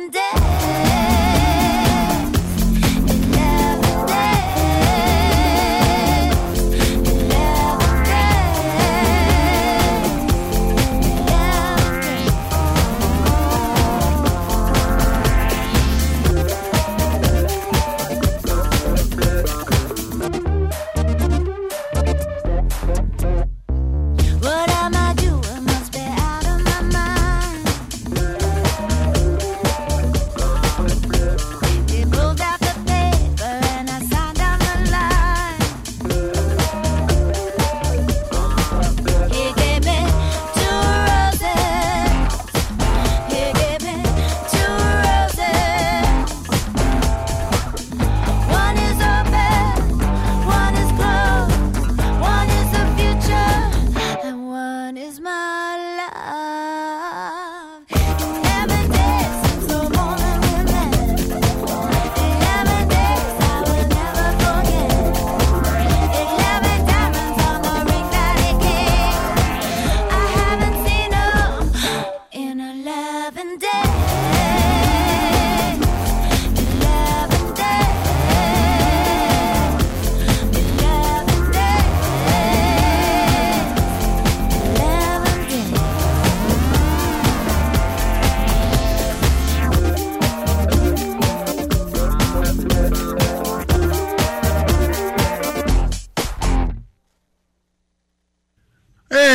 Eleven 0.00 0.10
days. 0.10 0.29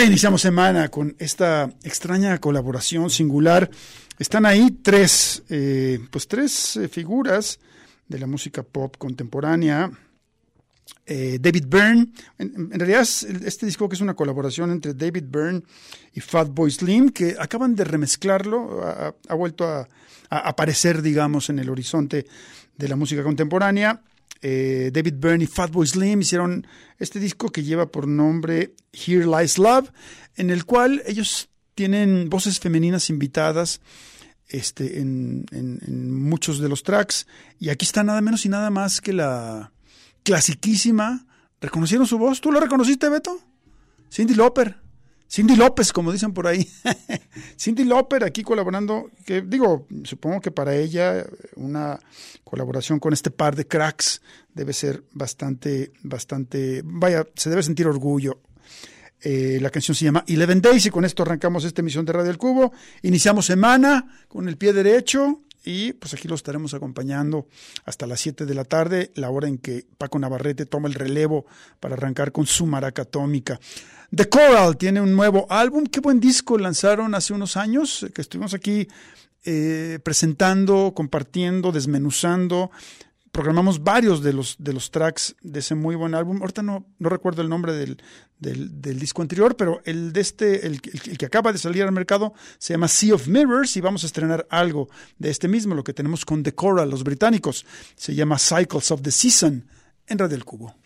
Iniciamos 0.05 0.41
semana 0.41 0.89
con 0.89 1.15
esta 1.19 1.69
extraña 1.83 2.39
colaboración 2.39 3.09
singular. 3.09 3.69
Están 4.17 4.45
ahí 4.45 4.71
tres, 4.81 5.43
eh, 5.49 5.99
pues 6.09 6.27
tres 6.27 6.75
eh, 6.77 6.87
figuras 6.87 7.59
de 8.07 8.19
la 8.19 8.25
música 8.27 8.63
pop 8.63 8.95
contemporánea. 8.97 9.91
Eh, 11.05 11.37
David 11.39 11.65
Byrne, 11.67 12.07
en, 12.39 12.71
realidad 12.71 13.01
es- 13.01 13.23
este 13.23 13.65
disco 13.67 13.87
que 13.87 13.95
es 13.95 14.01
una 14.01 14.15
colaboración 14.15 14.71
entre 14.71 14.93
David 14.93 15.25
Byrne 15.27 15.61
y 16.13 16.19
Fatboy 16.19 16.71
Slim, 16.71 17.09
que 17.09 17.35
acaban 17.39 17.75
de 17.75 17.83
remezclarlo, 17.83 18.83
ha, 18.83 19.13
ha 19.27 19.33
vuelto 19.35 19.65
a, 19.67 19.87
a 20.29 20.37
aparecer, 20.49 21.01
digamos, 21.01 21.49
en 21.49 21.59
el 21.59 21.69
horizonte 21.69 22.25
de 22.77 22.87
la 22.87 22.95
música 22.95 23.23
contemporánea. 23.23 24.01
Eh, 24.41 24.91
David 24.93 25.15
Byrne 25.17 25.43
y 25.43 25.47
Fatboy 25.47 25.87
Slim 25.87 26.21
hicieron 26.21 26.67
este 26.99 27.19
disco 27.19 27.51
que 27.51 27.63
lleva 27.63 27.91
por 27.91 28.07
nombre 28.07 28.75
Here 28.93 29.25
Lies 29.25 29.57
Love, 29.57 29.91
en 30.35 30.49
el 30.49 30.65
cual 30.65 31.01
ellos 31.05 31.49
tienen 31.73 32.29
voces 32.29 32.59
femeninas 32.59 33.09
invitadas 33.09 33.81
este, 34.47 34.99
en, 34.99 35.45
muchos 36.13 36.59
de 36.59 36.69
los 36.69 36.83
tracks. 36.83 37.27
Y 37.59 37.69
aquí 37.69 37.85
está 37.85 38.03
nada 38.03 38.21
menos 38.21 38.45
y 38.45 38.49
nada 38.49 38.69
más 38.69 39.01
que 39.01 39.13
la 39.13 39.71
clasiquísima. 40.23 41.25
¿Reconocieron 41.61 42.07
su 42.07 42.17
voz? 42.17 42.41
¿Tú 42.41 42.51
la 42.51 42.59
reconociste, 42.59 43.09
Beto? 43.09 43.39
Cindy 44.11 44.35
Lauper. 44.35 44.84
Cindy 45.27 45.55
López, 45.55 45.91
como 45.91 46.11
dicen 46.11 46.33
por 46.33 46.47
ahí. 46.47 46.69
Cindy 47.59 47.83
Lauper 47.83 48.23
aquí 48.23 48.43
colaborando, 48.43 49.09
que 49.25 49.41
digo, 49.41 49.87
supongo 50.03 50.39
que 50.39 50.51
para 50.51 50.75
ella 50.75 51.25
una 51.55 51.99
colaboración 52.43 52.99
con 52.99 53.13
este 53.13 53.31
par 53.31 53.55
de 53.55 53.67
cracks 53.67 54.21
debe 54.53 54.73
ser 54.73 55.03
bastante, 55.11 55.91
bastante, 56.03 56.81
vaya, 56.85 57.25
se 57.35 57.49
debe 57.49 57.63
sentir 57.63 57.87
orgullo. 57.87 58.39
Eh, 59.21 59.57
la 59.59 59.71
canción 59.71 59.95
se 59.95 60.05
llama 60.05 60.23
Eleven 60.27 60.61
Days 60.61 60.85
y 60.85 60.91
con 60.91 61.03
esto 61.03 61.23
arrancamos 61.23 61.63
esta 61.63 61.81
emisión 61.81 62.05
de 62.05 62.13
Radio 62.13 62.29
El 62.29 62.37
Cubo. 62.37 62.71
Iniciamos 63.01 63.47
semana 63.47 64.25
con 64.27 64.47
el 64.47 64.57
pie 64.57 64.71
derecho 64.71 65.41
y 65.65 65.93
pues 65.93 66.13
aquí 66.13 66.27
lo 66.27 66.35
estaremos 66.35 66.75
acompañando 66.75 67.47
hasta 67.85 68.05
las 68.05 68.19
7 68.19 68.45
de 68.45 68.53
la 68.53 68.65
tarde, 68.65 69.11
la 69.15 69.31
hora 69.31 69.47
en 69.47 69.57
que 69.57 69.87
Paco 69.97 70.19
Navarrete 70.19 70.67
toma 70.67 70.87
el 70.87 70.93
relevo 70.93 71.47
para 71.79 71.95
arrancar 71.95 72.31
con 72.31 72.45
su 72.45 72.67
maraca 72.67 73.01
atómica. 73.01 73.59
The 74.13 74.29
Coral 74.29 74.77
tiene 74.77 75.01
un 75.01 75.15
nuevo 75.15 75.47
álbum, 75.49 75.85
qué 75.85 75.99
buen 75.99 76.19
disco 76.19 76.57
lanzaron 76.57 77.15
hace 77.15 77.33
unos 77.33 77.57
años, 77.57 78.03
eh, 78.03 78.11
que 78.11 78.21
estuvimos 78.21 78.53
aquí 78.53 78.87
eh, 79.43 79.99
presentando, 80.03 80.93
compartiendo, 80.95 81.71
desmenuzando. 81.71 82.71
Programamos 83.31 83.83
varios 83.83 84.23
de 84.23 84.31
los, 84.31 84.55
de 84.59 84.71
los 84.71 84.91
tracks 84.91 85.35
de 85.41 85.59
ese 85.59 85.75
muy 85.75 85.95
buen 85.95 86.15
álbum. 86.15 86.39
Ahorita 86.39 86.63
no, 86.63 86.85
no 86.99 87.09
recuerdo 87.09 87.41
el 87.41 87.49
nombre 87.49 87.73
del, 87.73 88.01
del, 88.39 88.81
del 88.81 88.97
disco 88.97 89.21
anterior, 89.21 89.57
pero 89.57 89.81
el 89.83 90.13
de 90.13 90.21
este, 90.21 90.65
el, 90.65 90.79
que 90.81 91.25
acaba 91.25 91.51
de 91.51 91.57
salir 91.57 91.83
al 91.83 91.91
mercado, 91.91 92.33
se 92.57 92.73
llama 92.73 92.87
Sea 92.87 93.15
of 93.15 93.27
Mirrors 93.27 93.75
y 93.75 93.81
vamos 93.81 94.03
a 94.03 94.07
estrenar 94.07 94.47
algo 94.49 94.89
de 95.19 95.29
este 95.29 95.49
mismo, 95.49 95.75
lo 95.75 95.83
que 95.83 95.93
tenemos 95.93 96.23
con 96.23 96.43
The 96.43 96.55
Coral, 96.55 96.89
los 96.89 97.03
británicos. 97.03 97.65
Se 97.95 98.15
llama 98.15 98.39
Cycles 98.39 98.89
of 98.91 99.01
the 99.01 99.11
Season 99.11 99.67
en 100.07 100.17
Radio 100.17 100.37
El 100.37 100.45
Cubo. 100.45 100.84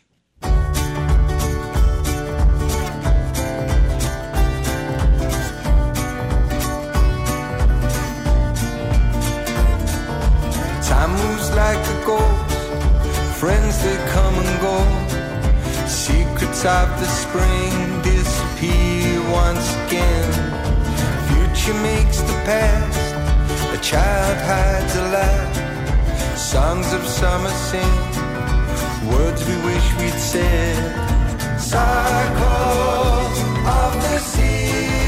Friends 13.40 13.82
that 13.84 14.02
come 14.10 14.36
and 14.36 14.54
go, 14.60 14.78
secrets 15.88 16.66
of 16.66 16.90
the 17.00 17.06
spring 17.06 18.02
disappear 18.02 19.22
once 19.32 19.68
again. 19.86 20.30
Future 21.30 21.80
makes 21.82 22.20
the 22.20 22.34
past, 22.44 23.16
a 23.74 23.78
child 23.82 24.38
hides 24.44 24.94
a 24.98 25.06
laugh. 25.16 26.38
Songs 26.38 26.92
of 26.92 27.02
summer 27.08 27.54
sing, 27.70 27.96
words 29.10 29.42
we 29.48 29.56
wish 29.68 29.88
we'd 30.02 30.20
said. 30.20 30.76
Cycles 31.58 33.40
of 33.80 33.94
the 34.04 34.20
sea. 34.20 34.99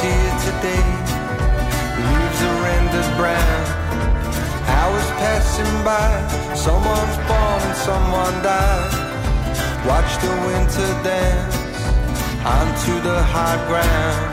Here 0.00 0.36
today, 0.40 0.86
leaves 2.08 2.40
are 2.48 2.58
rendered 2.64 3.10
brown. 3.18 3.64
Hours 4.66 5.08
passing 5.20 5.74
by, 5.84 6.10
someone's 6.54 7.18
born 7.28 7.60
and 7.68 7.76
someone 7.76 8.36
died. 8.42 8.94
Watch 9.86 10.16
the 10.24 10.32
winter 10.48 10.90
dance 11.04 11.56
onto 12.46 13.00
the 13.02 13.22
hard 13.32 13.60
ground. 13.68 14.32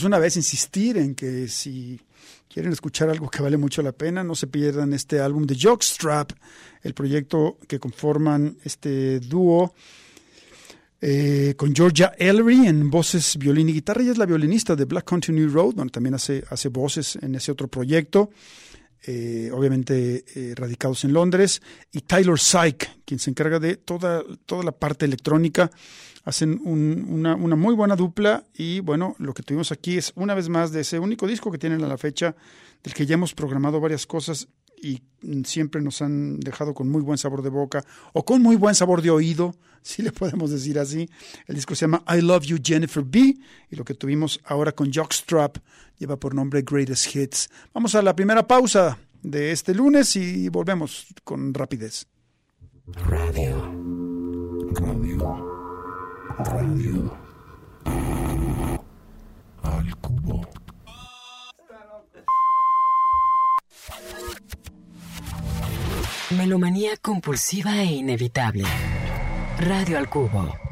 pues 0.00 0.06
una 0.06 0.18
vez 0.18 0.34
insistir 0.36 0.96
en 0.96 1.14
que 1.14 1.46
si 1.46 2.00
quieren 2.48 2.72
escuchar 2.72 3.10
algo 3.10 3.28
que 3.28 3.42
vale 3.42 3.58
mucho 3.58 3.82
la 3.82 3.92
pena, 3.92 4.24
no 4.24 4.34
se 4.34 4.46
pierdan 4.46 4.94
este 4.94 5.20
álbum 5.20 5.44
de 5.44 5.54
Jockstrap, 5.60 6.32
el 6.82 6.94
proyecto 6.94 7.58
que 7.68 7.78
conforman 7.78 8.56
este 8.64 9.20
dúo 9.20 9.74
eh, 11.02 11.52
con 11.54 11.74
Georgia 11.74 12.14
Ellery 12.16 12.66
en 12.66 12.88
voces, 12.88 13.36
violín 13.36 13.68
y 13.68 13.74
guitarra. 13.74 14.00
Ella 14.00 14.12
es 14.12 14.16
la 14.16 14.24
violinista 14.24 14.74
de 14.74 14.86
Black 14.86 15.04
Country 15.04 15.34
New 15.34 15.50
Road, 15.50 15.74
donde 15.74 15.92
también 15.92 16.14
hace, 16.14 16.44
hace 16.48 16.70
voces 16.70 17.18
en 17.20 17.34
ese 17.34 17.52
otro 17.52 17.68
proyecto. 17.68 18.30
eh, 19.02 19.50
obviamente 19.52 20.24
eh, 20.34 20.54
radicados 20.54 21.04
en 21.04 21.12
Londres, 21.12 21.60
y 21.92 22.00
Tyler 22.02 22.38
Syke, 22.38 22.88
quien 23.04 23.18
se 23.18 23.30
encarga 23.30 23.58
de 23.58 23.76
toda, 23.76 24.22
toda 24.46 24.62
la 24.62 24.72
parte 24.72 25.04
electrónica. 25.04 25.70
Hacen 26.30 26.60
un- 26.64 27.06
una, 27.08 27.34
una 27.34 27.56
muy 27.56 27.74
buena 27.74 27.96
dupla 27.96 28.44
y 28.54 28.78
bueno, 28.78 29.16
lo 29.18 29.34
que 29.34 29.42
tuvimos 29.42 29.72
aquí 29.72 29.96
es 29.98 30.12
una 30.14 30.32
vez 30.34 30.48
más 30.48 30.70
de 30.70 30.82
ese 30.82 31.00
único 31.00 31.26
disco 31.26 31.50
que 31.50 31.58
tienen 31.58 31.82
a 31.82 31.88
la 31.88 31.98
fecha, 31.98 32.36
del 32.84 32.94
que 32.94 33.04
ya 33.04 33.14
hemos 33.14 33.34
programado 33.34 33.80
varias 33.80 34.06
cosas 34.06 34.46
y 34.80 35.02
siempre 35.44 35.82
nos 35.82 36.00
han 36.02 36.38
dejado 36.38 36.72
con 36.72 36.88
muy 36.88 37.02
buen 37.02 37.18
sabor 37.18 37.42
de 37.42 37.50
boca 37.50 37.84
o 38.12 38.24
con 38.24 38.40
muy 38.42 38.54
buen 38.54 38.76
sabor 38.76 39.02
de 39.02 39.10
oído, 39.10 39.56
si 39.82 40.02
le 40.02 40.12
podemos 40.12 40.50
decir 40.52 40.78
así. 40.78 41.10
El 41.48 41.56
disco 41.56 41.74
se 41.74 41.80
llama 41.86 42.04
I 42.08 42.20
Love 42.20 42.44
You 42.44 42.58
Jennifer 42.62 43.02
B 43.02 43.34
y 43.68 43.76
lo 43.76 43.84
que 43.84 43.94
tuvimos 43.94 44.38
ahora 44.44 44.70
con 44.70 44.92
Jockstrap 44.92 45.56
lleva 45.98 46.16
por 46.16 46.32
nombre 46.34 46.62
Greatest 46.62 47.14
Hits. 47.16 47.50
Vamos 47.74 47.94
a 47.96 48.02
la 48.02 48.14
primera 48.14 48.46
pausa 48.46 48.98
de 49.22 49.50
este 49.50 49.74
lunes 49.74 50.14
y 50.14 50.48
volvemos 50.48 51.08
con 51.24 51.52
rapidez. 51.52 52.06
Radio. 53.08 53.56
Radio. 54.80 55.59
Radio. 56.44 57.16
Al 59.62 59.96
cubo. 60.00 60.48
Melomanía 66.30 66.96
compulsiva 66.96 67.82
e 67.82 67.84
inevitable. 67.84 68.64
Radio 69.58 69.98
al 69.98 70.08
cubo. 70.08 70.69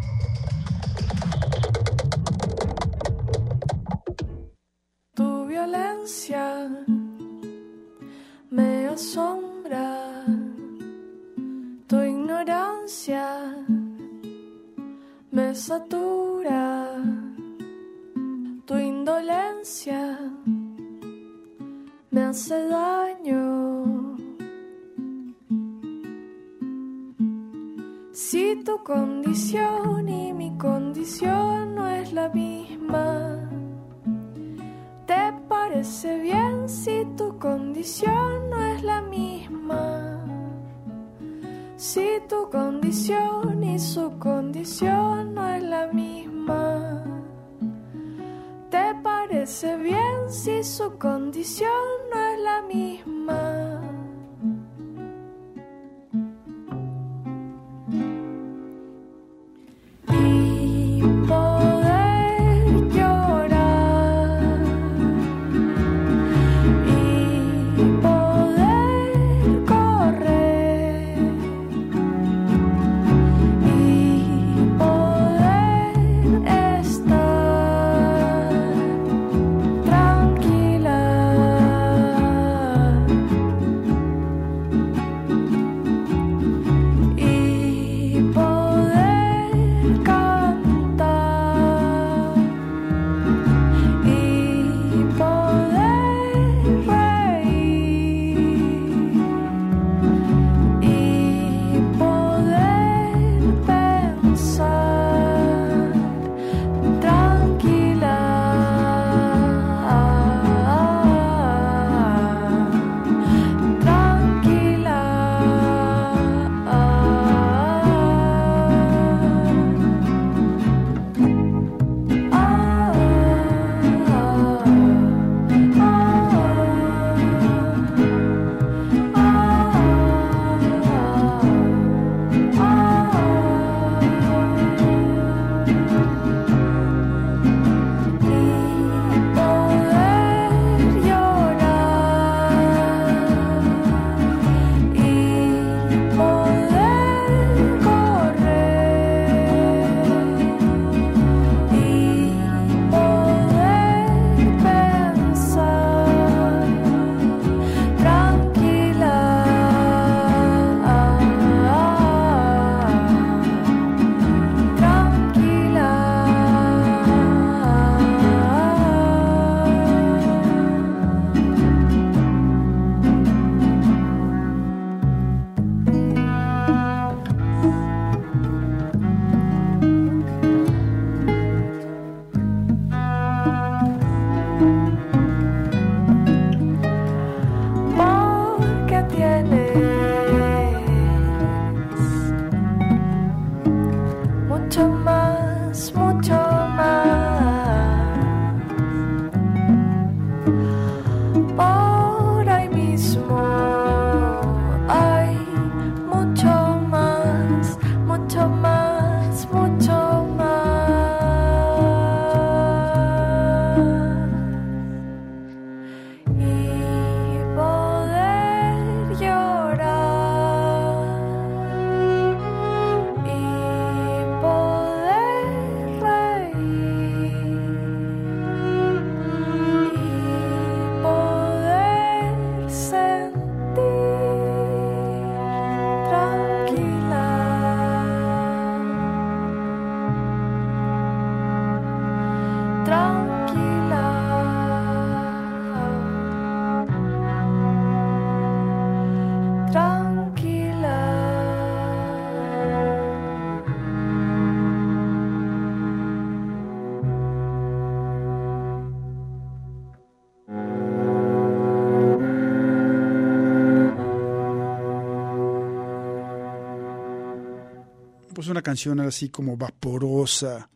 Pues 268.38 268.46
una 268.46 268.62
canción 268.62 269.00
así 269.00 269.30
como 269.30 269.56
vaporosa, 269.56 270.70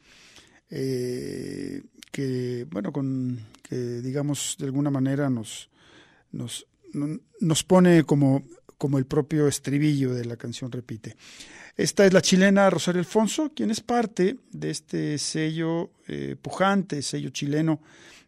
eh, 0.69 1.81
que, 2.11 2.67
bueno, 2.69 2.93
con, 2.93 3.39
que 3.63 3.77
digamos 3.77 4.57
de 4.59 4.65
alguna 4.65 4.91
manera 4.91 5.31
nos, 5.31 5.71
nos, 6.33 6.67
no- 6.93 7.21
nos 7.39 7.63
pone 7.63 8.03
como, 8.03 8.43
como 8.77 8.99
el 8.99 9.07
propio 9.07 9.47
estribillo 9.47 10.13
de 10.13 10.25
la 10.25 10.37
canción 10.37 10.73
repite. 10.73 11.15
Esta 11.77 12.05
es 12.05 12.13
la 12.13 12.21
chilena 12.21 12.69
Rosario 12.69 12.99
Alfonso, 12.99 13.53
quien 13.55 13.71
es 13.71 13.81
parte 13.81 14.39
de 14.51 14.71
este 14.71 15.17
sello 15.19 15.93
eh, 16.09 16.35
pujante, 16.43 17.01
sello 17.01 17.31
chileno 17.31 17.81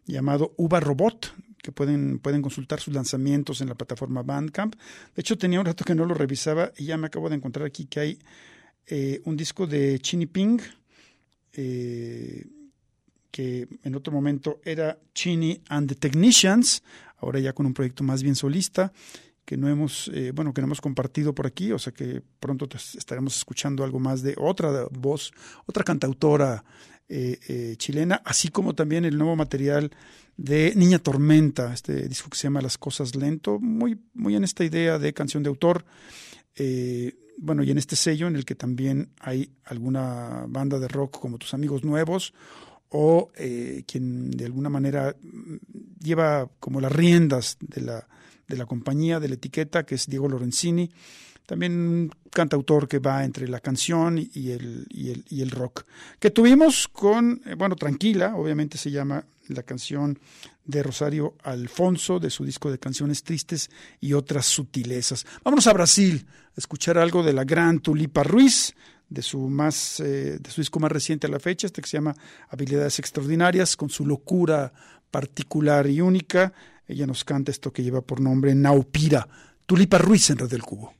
llamado 0.05 0.53
Uva 0.55 0.79
Robot, 0.79 1.33
que 1.61 1.73
pueden, 1.73 2.19
pueden 2.19 2.41
consultar 2.41 2.79
sus 2.79 2.93
lanzamientos 2.93 3.59
en 3.59 3.67
la 3.67 3.75
plataforma 3.75 4.23
Bandcamp. 4.23 4.75
De 5.13 5.19
hecho, 5.19 5.37
tenía 5.37 5.59
un 5.59 5.65
rato 5.65 5.83
que 5.83 5.93
no 5.93 6.05
lo 6.05 6.13
revisaba 6.13 6.71
y 6.77 6.85
ya 6.85 6.95
me 6.95 7.07
acabo 7.07 7.27
de 7.27 7.35
encontrar 7.35 7.65
aquí 7.65 7.85
que 7.85 7.99
hay 7.99 8.19
eh, 8.87 9.21
un 9.25 9.35
disco 9.35 9.65
de 9.65 9.99
Chini 9.99 10.27
Ping, 10.27 10.59
eh, 11.53 12.45
que 13.31 13.67
en 13.83 13.95
otro 13.95 14.13
momento 14.13 14.61
era 14.63 14.97
Chini 15.13 15.59
and 15.69 15.89
the 15.89 15.95
Technicians, 15.95 16.83
ahora 17.17 17.39
ya 17.39 17.53
con 17.53 17.65
un 17.65 17.73
proyecto 17.73 18.03
más 18.03 18.21
bien 18.21 18.35
solista, 18.35 18.93
que 19.43 19.57
no 19.57 19.69
hemos, 19.69 20.09
eh, 20.13 20.31
bueno, 20.31 20.53
que 20.53 20.61
no 20.61 20.67
hemos 20.67 20.81
compartido 20.81 21.33
por 21.33 21.47
aquí, 21.47 21.71
o 21.71 21.79
sea 21.79 21.93
que 21.93 22.21
pronto 22.39 22.67
estaremos 22.75 23.35
escuchando 23.37 23.83
algo 23.83 23.99
más 23.99 24.21
de 24.21 24.35
otra 24.37 24.87
voz, 24.91 25.31
otra 25.65 25.83
cantautora 25.83 26.63
chilena, 27.77 28.19
así 28.25 28.47
como 28.47 28.73
también 28.73 29.05
el 29.05 29.15
nuevo 29.15 29.35
material 29.35 29.91
de 30.37 30.73
Niña 30.75 30.97
Tormenta, 30.97 31.71
este 31.71 32.07
disco 32.07 32.31
que 32.31 32.37
se 32.37 32.43
llama 32.43 32.61
Las 32.61 32.79
Cosas 32.79 33.15
Lento, 33.15 33.59
muy, 33.59 33.99
muy 34.15 34.35
en 34.35 34.43
esta 34.43 34.63
idea 34.63 34.97
de 34.97 35.13
canción 35.13 35.43
de 35.43 35.49
autor. 35.49 35.85
Bueno, 37.37 37.63
y 37.63 37.71
en 37.71 37.77
este 37.77 37.95
sello 37.95 38.27
en 38.27 38.35
el 38.35 38.45
que 38.45 38.55
también 38.55 39.09
hay 39.19 39.49
alguna 39.65 40.45
banda 40.47 40.79
de 40.79 40.87
rock 40.87 41.19
como 41.19 41.37
tus 41.37 41.53
amigos 41.53 41.83
nuevos 41.83 42.33
o 42.89 43.29
eh, 43.35 43.83
quien 43.87 44.31
de 44.31 44.45
alguna 44.45 44.69
manera 44.69 45.15
mm, 45.21 45.55
lleva 45.99 46.49
como 46.59 46.79
las 46.79 46.91
riendas 46.91 47.57
de 47.59 47.81
la, 47.81 48.07
de 48.47 48.57
la 48.57 48.65
compañía, 48.65 49.19
de 49.19 49.27
la 49.27 49.35
etiqueta, 49.35 49.85
que 49.85 49.95
es 49.95 50.07
Diego 50.07 50.29
Lorenzini, 50.29 50.89
también 51.45 51.73
un 51.73 52.11
cantautor 52.31 52.87
que 52.87 52.99
va 52.99 53.23
entre 53.23 53.47
la 53.47 53.59
canción 53.59 54.17
y 54.17 54.51
el, 54.51 54.87
y 54.89 55.11
el, 55.11 55.25
y 55.29 55.41
el 55.41 55.51
rock. 55.51 55.83
Que 56.19 56.31
tuvimos 56.31 56.87
con, 56.87 57.41
eh, 57.45 57.55
bueno, 57.55 57.75
Tranquila, 57.75 58.35
obviamente 58.35 58.77
se 58.77 58.91
llama 58.91 59.25
la 59.47 59.63
canción 59.63 60.19
de 60.65 60.83
Rosario 60.83 61.35
Alfonso, 61.43 62.19
de 62.19 62.29
su 62.29 62.45
disco 62.45 62.71
de 62.71 62.79
canciones 62.79 63.23
tristes 63.23 63.69
y 63.99 64.13
otras 64.13 64.45
sutilezas. 64.45 65.25
Vámonos 65.43 65.67
a 65.67 65.73
Brasil 65.73 66.25
a 66.27 66.53
escuchar 66.57 66.97
algo 66.97 67.23
de 67.23 67.33
la 67.33 67.43
gran 67.43 67.79
Tulipa 67.79 68.23
Ruiz, 68.23 68.75
de 69.09 69.21
su 69.21 69.39
más 69.49 69.99
eh, 69.99 70.39
de 70.39 70.49
su 70.49 70.61
disco 70.61 70.79
más 70.79 70.91
reciente 70.91 71.27
a 71.27 71.29
la 71.29 71.39
fecha, 71.39 71.67
este 71.67 71.81
que 71.81 71.87
se 71.87 71.97
llama 71.97 72.15
Habilidades 72.49 72.99
Extraordinarias, 72.99 73.77
con 73.77 73.89
su 73.89 74.05
locura 74.05 74.73
particular 75.11 75.87
y 75.87 76.01
única. 76.01 76.53
Ella 76.87 77.07
nos 77.07 77.23
canta 77.23 77.51
esto 77.51 77.71
que 77.71 77.83
lleva 77.83 78.01
por 78.01 78.19
nombre 78.19 78.53
Naupira. 78.55 79.27
Tulipa 79.65 79.97
Ruiz 79.97 80.29
en 80.29 80.37
Red 80.37 80.49
del 80.49 80.63
Cubo. 80.63 80.93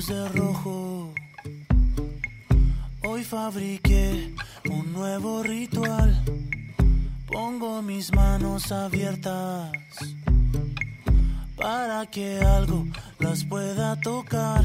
De 0.00 0.28
rojo. 0.30 1.12
Hoy 3.04 3.22
fabriqué 3.24 4.34
un 4.70 4.90
nuevo 4.90 5.42
ritual. 5.42 6.18
Pongo 7.26 7.82
mis 7.82 8.10
manos 8.14 8.72
abiertas 8.72 9.70
para 11.56 12.06
que 12.06 12.38
algo 12.38 12.86
las 13.18 13.44
pueda 13.44 14.00
tocar. 14.00 14.64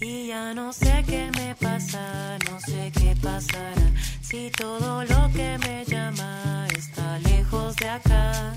Y 0.00 0.26
ya 0.28 0.52
no 0.52 0.70
sé 0.74 1.02
qué 1.06 1.30
me 1.38 1.54
pasa, 1.54 2.38
no 2.50 2.60
sé 2.60 2.92
qué 2.92 3.16
pasará. 3.22 3.90
Si 4.20 4.50
todo 4.50 5.02
lo 5.04 5.30
que 5.32 5.56
me 5.66 5.82
llama 5.86 6.66
está 6.76 7.18
lejos 7.20 7.74
de 7.76 7.88
acá. 7.88 8.54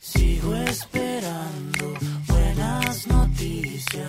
Sigo 0.00 0.56
esperando 0.56 1.94
buenas 2.54 3.06
noticias. 3.06 4.08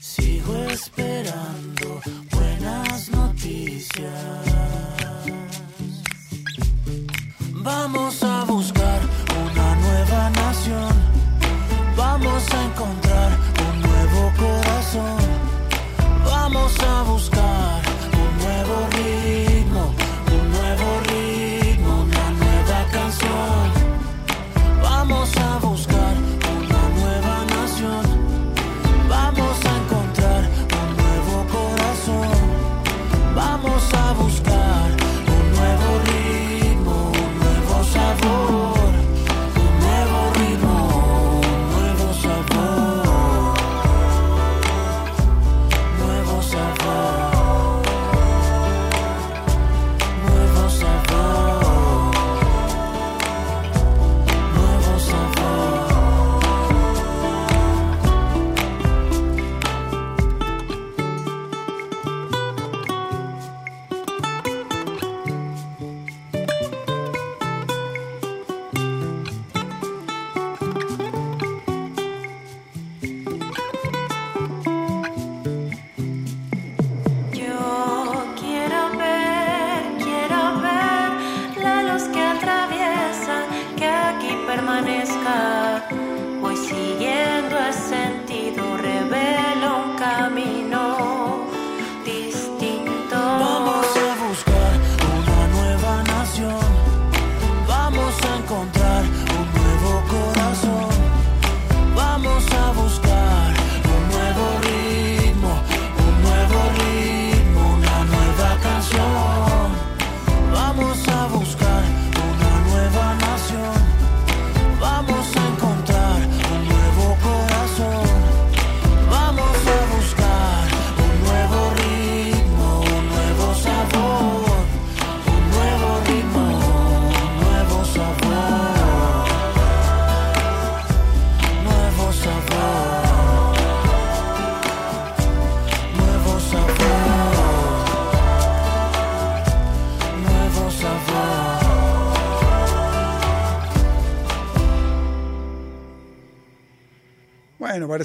Sigo 0.00 0.54
esperando 0.70 2.00
buenas 2.30 3.10
noticias. 3.10 4.12
Vamos 7.52 8.22
a 8.22 8.44
buscar 8.44 9.00
una 9.44 9.74
nueva 9.76 10.30
nación. 10.30 10.92
Vamos 11.96 12.42
a 12.52 12.64
encontrar 12.64 13.30
un 13.68 13.80
nuevo 13.80 14.32
corazón. 14.36 15.18
Vamos 16.24 16.72
a 16.80 17.02
buscar 17.02 17.15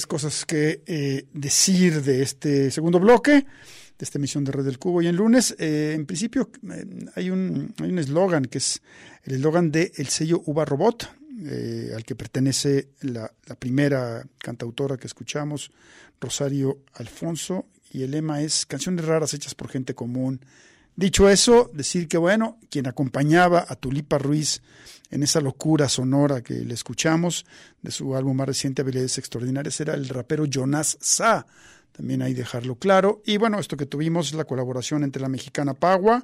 Cosas 0.07 0.45
que 0.45 0.83
eh, 0.85 1.25
decir 1.33 2.01
de 2.01 2.21
este 2.21 2.71
segundo 2.71 2.99
bloque, 2.99 3.31
de 3.31 4.03
esta 4.03 4.17
emisión 4.17 4.43
de 4.43 4.51
Red 4.51 4.65
del 4.65 4.79
Cubo. 4.79 5.01
Y 5.01 5.07
en 5.07 5.15
lunes, 5.15 5.55
eh, 5.59 5.93
en 5.95 6.05
principio, 6.05 6.49
eh, 6.71 6.85
hay 7.15 7.29
un 7.29 7.73
hay 7.79 7.97
eslogan 7.97 8.45
que 8.45 8.57
es 8.57 8.81
el 9.23 9.35
eslogan 9.35 9.71
de 9.71 9.91
el 9.95 10.07
sello 10.07 10.41
Uva 10.45 10.65
Robot, 10.65 11.09
al 11.95 12.03
que 12.05 12.13
pertenece 12.13 12.89
la 13.01 13.31
primera 13.57 14.23
cantautora 14.37 14.97
que 14.97 15.07
escuchamos, 15.07 15.71
Rosario 16.19 16.83
Alfonso, 16.93 17.65
y 17.91 18.03
el 18.03 18.11
lema 18.11 18.41
es 18.41 18.67
Canciones 18.67 19.05
raras 19.05 19.33
hechas 19.33 19.55
por 19.55 19.69
gente 19.69 19.95
común. 19.95 20.41
Dicho 21.01 21.27
eso, 21.27 21.71
decir 21.73 22.07
que, 22.07 22.19
bueno, 22.19 22.59
quien 22.69 22.85
acompañaba 22.85 23.65
a 23.67 23.75
Tulipa 23.75 24.19
Ruiz 24.19 24.61
en 25.09 25.23
esa 25.23 25.41
locura 25.41 25.89
sonora 25.89 26.43
que 26.43 26.53
le 26.53 26.75
escuchamos 26.75 27.43
de 27.81 27.89
su 27.89 28.15
álbum 28.15 28.37
más 28.37 28.45
reciente, 28.45 28.83
Habilidades 28.83 29.17
Extraordinarias, 29.17 29.81
era 29.81 29.95
el 29.95 30.07
rapero 30.07 30.45
Jonas 30.45 30.99
Sa. 31.01 31.47
También 31.91 32.21
ahí 32.21 32.35
dejarlo 32.35 32.75
claro. 32.75 33.23
Y 33.25 33.37
bueno, 33.37 33.57
esto 33.57 33.75
que 33.77 33.87
tuvimos 33.87 34.31
la 34.33 34.45
colaboración 34.45 35.03
entre 35.03 35.23
la 35.23 35.27
mexicana 35.27 35.73
Pagua 35.73 36.23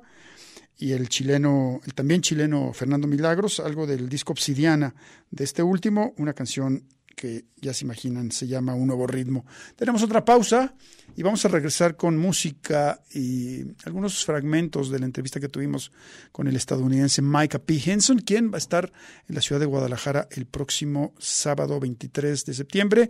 y 0.77 0.91
el 0.91 1.09
chileno, 1.09 1.81
el 1.83 1.95
también 1.95 2.21
chileno 2.21 2.71
Fernando 2.71 3.07
Milagros, 3.07 3.59
algo 3.59 3.87
del 3.87 4.07
disco 4.07 4.33
Obsidiana 4.33 4.93
de 5.31 5.43
este 5.43 5.63
último, 5.63 6.13
una 6.17 6.33
canción 6.33 6.83
que 7.15 7.45
ya 7.59 7.73
se 7.73 7.83
imaginan 7.83 8.31
se 8.31 8.45
llama 8.45 8.75
Un 8.75 8.85
Nuevo 8.85 9.07
Ritmo. 9.07 9.43
Tenemos 9.75 10.03
otra 10.03 10.23
pausa 10.23 10.75
y 11.17 11.23
vamos 11.23 11.43
a 11.45 11.47
regresar 11.47 11.97
con 11.97 12.15
música 12.15 13.01
y 13.11 13.63
algunos 13.85 14.23
fragmentos 14.23 14.91
de 14.91 14.99
la 14.99 15.07
entrevista 15.07 15.39
que 15.39 15.49
tuvimos 15.49 15.91
con 16.31 16.47
el 16.47 16.55
estadounidense 16.55 17.23
Micah 17.23 17.57
P. 17.57 17.81
Henson, 17.83 18.19
quien 18.19 18.51
va 18.51 18.55
a 18.55 18.59
estar 18.59 18.93
en 19.27 19.33
la 19.33 19.41
ciudad 19.41 19.59
de 19.59 19.65
Guadalajara 19.65 20.27
el 20.29 20.45
próximo 20.45 21.15
sábado 21.17 21.79
23 21.79 22.45
de 22.45 22.53
septiembre 22.53 23.09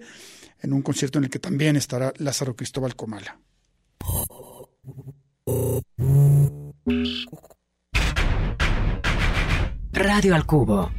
en 0.61 0.71
un 0.71 0.83
concierto 0.83 1.17
en 1.17 1.25
el 1.25 1.29
que 1.29 1.39
también 1.39 1.75
estará 1.75 2.13
Lázaro 2.17 2.55
Cristóbal 2.55 2.95
Comala. 2.95 3.41
Radio 9.91 10.33
al 10.33 10.45
Cubo. 10.45 10.91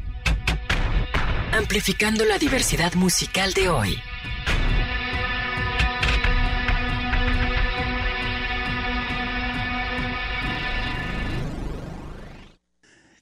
Amplificando 1.52 2.26
la 2.26 2.36
diversidad 2.36 2.92
musical 2.92 3.54
de 3.54 3.70
hoy. 3.70 3.98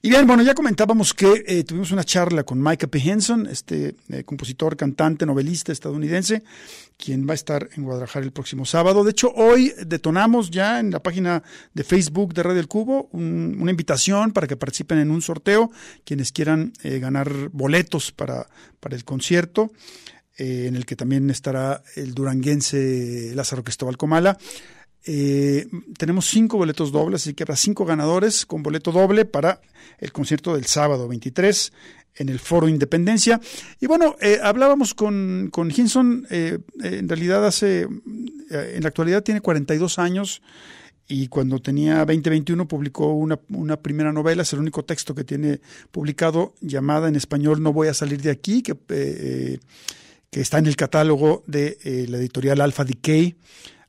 Y 0.01 0.09
bien, 0.09 0.27
bueno, 0.27 0.43
ya 0.43 0.53
comentábamos 0.53 1.13
que 1.13 1.43
eh, 1.47 1.63
tuvimos 1.63 1.91
una 1.91 2.03
charla 2.03 2.43
con 2.43 2.61
Micah 2.61 2.87
P. 2.87 2.99
Henson, 2.99 3.47
este 3.47 3.95
eh, 4.09 4.23
compositor, 4.23 4.77
cantante, 4.77 5.25
novelista 5.25 5.71
estadounidense, 5.71 6.43
quien 6.97 7.27
va 7.27 7.31
a 7.31 7.35
estar 7.35 7.67
en 7.75 7.83
Guadalajara 7.83 8.23
el 8.23 8.31
próximo 8.31 8.63
sábado. 8.65 9.03
De 9.03 9.11
hecho, 9.11 9.31
hoy 9.33 9.73
detonamos 9.85 10.51
ya 10.51 10.79
en 10.79 10.91
la 10.91 11.01
página 11.01 11.41
de 11.73 11.83
Facebook 11.83 12.33
de 12.35 12.43
Red 12.43 12.55
del 12.55 12.67
Cubo 12.67 13.09
un- 13.11 13.57
una 13.59 13.71
invitación 13.71 14.31
para 14.33 14.45
que 14.47 14.55
participen 14.55 14.99
en 14.99 15.09
un 15.09 15.21
sorteo, 15.23 15.71
quienes 16.05 16.31
quieran 16.31 16.73
eh, 16.83 16.99
ganar 16.99 17.49
boletos 17.51 18.11
para, 18.11 18.47
para 18.79 18.95
el 18.95 19.03
concierto, 19.03 19.71
en 20.39 20.75
el 20.75 20.85
que 20.85 20.95
también 20.95 21.31
estará 21.31 21.81
el 21.95 22.13
duranguense 22.13 23.31
Lázaro 23.33 23.63
Cristóbal 23.63 23.97
Comala. 23.97 24.37
Eh, 25.07 25.67
tenemos 25.97 26.27
cinco 26.27 26.57
boletos 26.57 26.91
dobles, 26.91 27.21
así 27.21 27.33
que 27.33 27.43
habrá 27.43 27.55
cinco 27.55 27.85
ganadores 27.85 28.45
con 28.45 28.61
boleto 28.61 28.91
doble 28.91 29.25
para 29.25 29.61
el 29.97 30.11
concierto 30.11 30.55
del 30.55 30.65
sábado 30.65 31.07
23 31.07 31.71
en 32.15 32.29
el 32.29 32.39
Foro 32.39 32.67
Independencia. 32.67 33.39
Y 33.79 33.87
bueno, 33.87 34.15
eh, 34.21 34.39
hablábamos 34.43 34.93
con, 34.93 35.49
con 35.51 35.71
Hinson, 35.75 36.27
eh, 36.29 36.59
eh, 36.83 36.97
en 36.99 37.09
realidad 37.09 37.45
hace, 37.45 37.87
eh, 38.51 38.73
en 38.75 38.83
la 38.83 38.89
actualidad 38.89 39.23
tiene 39.23 39.41
42 39.41 39.99
años 39.99 40.41
y 41.07 41.27
cuando 41.27 41.59
tenía 41.59 41.99
2021 41.99 42.67
publicó 42.67 43.13
una, 43.13 43.39
una 43.49 43.77
primera 43.77 44.11
novela, 44.11 44.41
es 44.41 44.51
el 44.53 44.59
único 44.59 44.83
texto 44.83 45.15
que 45.15 45.23
tiene 45.23 45.61
publicado, 45.91 46.53
llamada 46.59 47.07
en 47.07 47.15
español 47.15 47.63
No 47.63 47.71
voy 47.71 47.87
a 47.87 47.93
salir 47.93 48.21
de 48.21 48.31
aquí, 48.31 48.61
que, 48.61 48.75
eh, 48.89 49.59
que 50.29 50.41
está 50.41 50.57
en 50.57 50.65
el 50.65 50.75
catálogo 50.75 51.43
de 51.47 51.77
eh, 51.83 52.05
la 52.09 52.17
editorial 52.17 52.59
Alpha 52.59 52.83
Decay, 52.83 53.35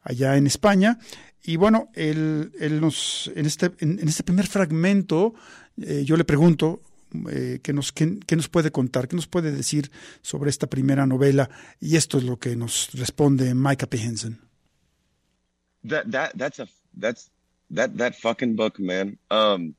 allá 0.09 0.37
en 0.37 0.47
España. 0.47 0.99
Y 1.43 1.57
bueno, 1.57 1.91
él, 1.95 2.53
él 2.59 2.81
nos, 2.81 3.31
en, 3.35 3.47
este, 3.47 3.71
en, 3.79 4.07
este 4.09 4.25
primer 4.25 4.47
fragmento, 4.47 5.35
eh, 5.81 6.03
yo 6.05 6.17
le 6.17 6.25
pregunto 6.25 6.83
eh, 7.31 7.61
qué, 7.63 7.73
nos, 7.73 7.93
qué, 7.93 8.19
qué 8.27 8.37
nos 8.37 8.49
puede 8.49 8.71
contar, 8.71 9.09
qué 9.09 9.17
nos 9.17 9.29
puede 9.29 9.53
decir 9.53 9.91
sobre 10.21 10.51
esta 10.51 10.67
primera 10.67 11.07
novela, 11.07 11.49
y 11.81 11.97
esto 11.97 12.19
es 12.19 12.25
lo 12.25 12.39
que 12.39 12.57
nos 12.57 12.91
responde 12.93 13.55
Micah 13.55 13.87
P. 13.87 13.99
Henson. 13.99 14.49
that 15.85 16.11
that 16.11 16.37
that's 16.37 16.59
a 16.59 16.69
that's 16.97 17.31
that 17.71 17.97
that 17.97 18.17
fucking 18.17 18.57
book 18.57 18.79
man 18.79 19.19
um 19.31 19.75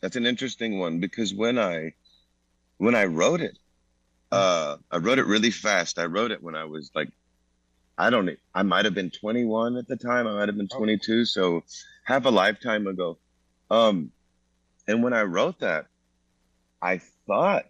that's 0.00 0.16
an 0.16 0.26
interesting 0.26 0.78
one 0.78 1.00
because 1.00 1.34
when 1.34 1.58
i 1.58 1.92
when 2.78 2.94
i 2.94 3.04
wrote 3.04 3.40
it 3.40 3.58
uh 4.32 4.76
i 4.90 4.98
wrote 4.98 5.18
it 5.18 5.26
really 5.26 5.50
fast 5.50 5.98
i 5.98 6.04
wrote 6.04 6.30
it 6.30 6.42
when 6.42 6.54
i 6.54 6.64
was 6.64 6.90
like 6.94 7.10
i 7.98 8.10
don't 8.10 8.30
i 8.54 8.62
might 8.62 8.84
have 8.84 8.94
been 8.94 9.10
21 9.10 9.76
at 9.76 9.88
the 9.88 9.96
time 9.96 10.26
i 10.26 10.32
might 10.32 10.48
have 10.48 10.56
been 10.56 10.68
22 10.68 11.24
so 11.24 11.62
half 12.04 12.24
a 12.24 12.30
lifetime 12.30 12.86
ago. 12.86 13.18
Um 13.70 14.12
and 14.86 15.02
when 15.02 15.12
i 15.12 15.22
wrote 15.22 15.60
that 15.60 15.86
i 16.80 17.00
thought 17.26 17.66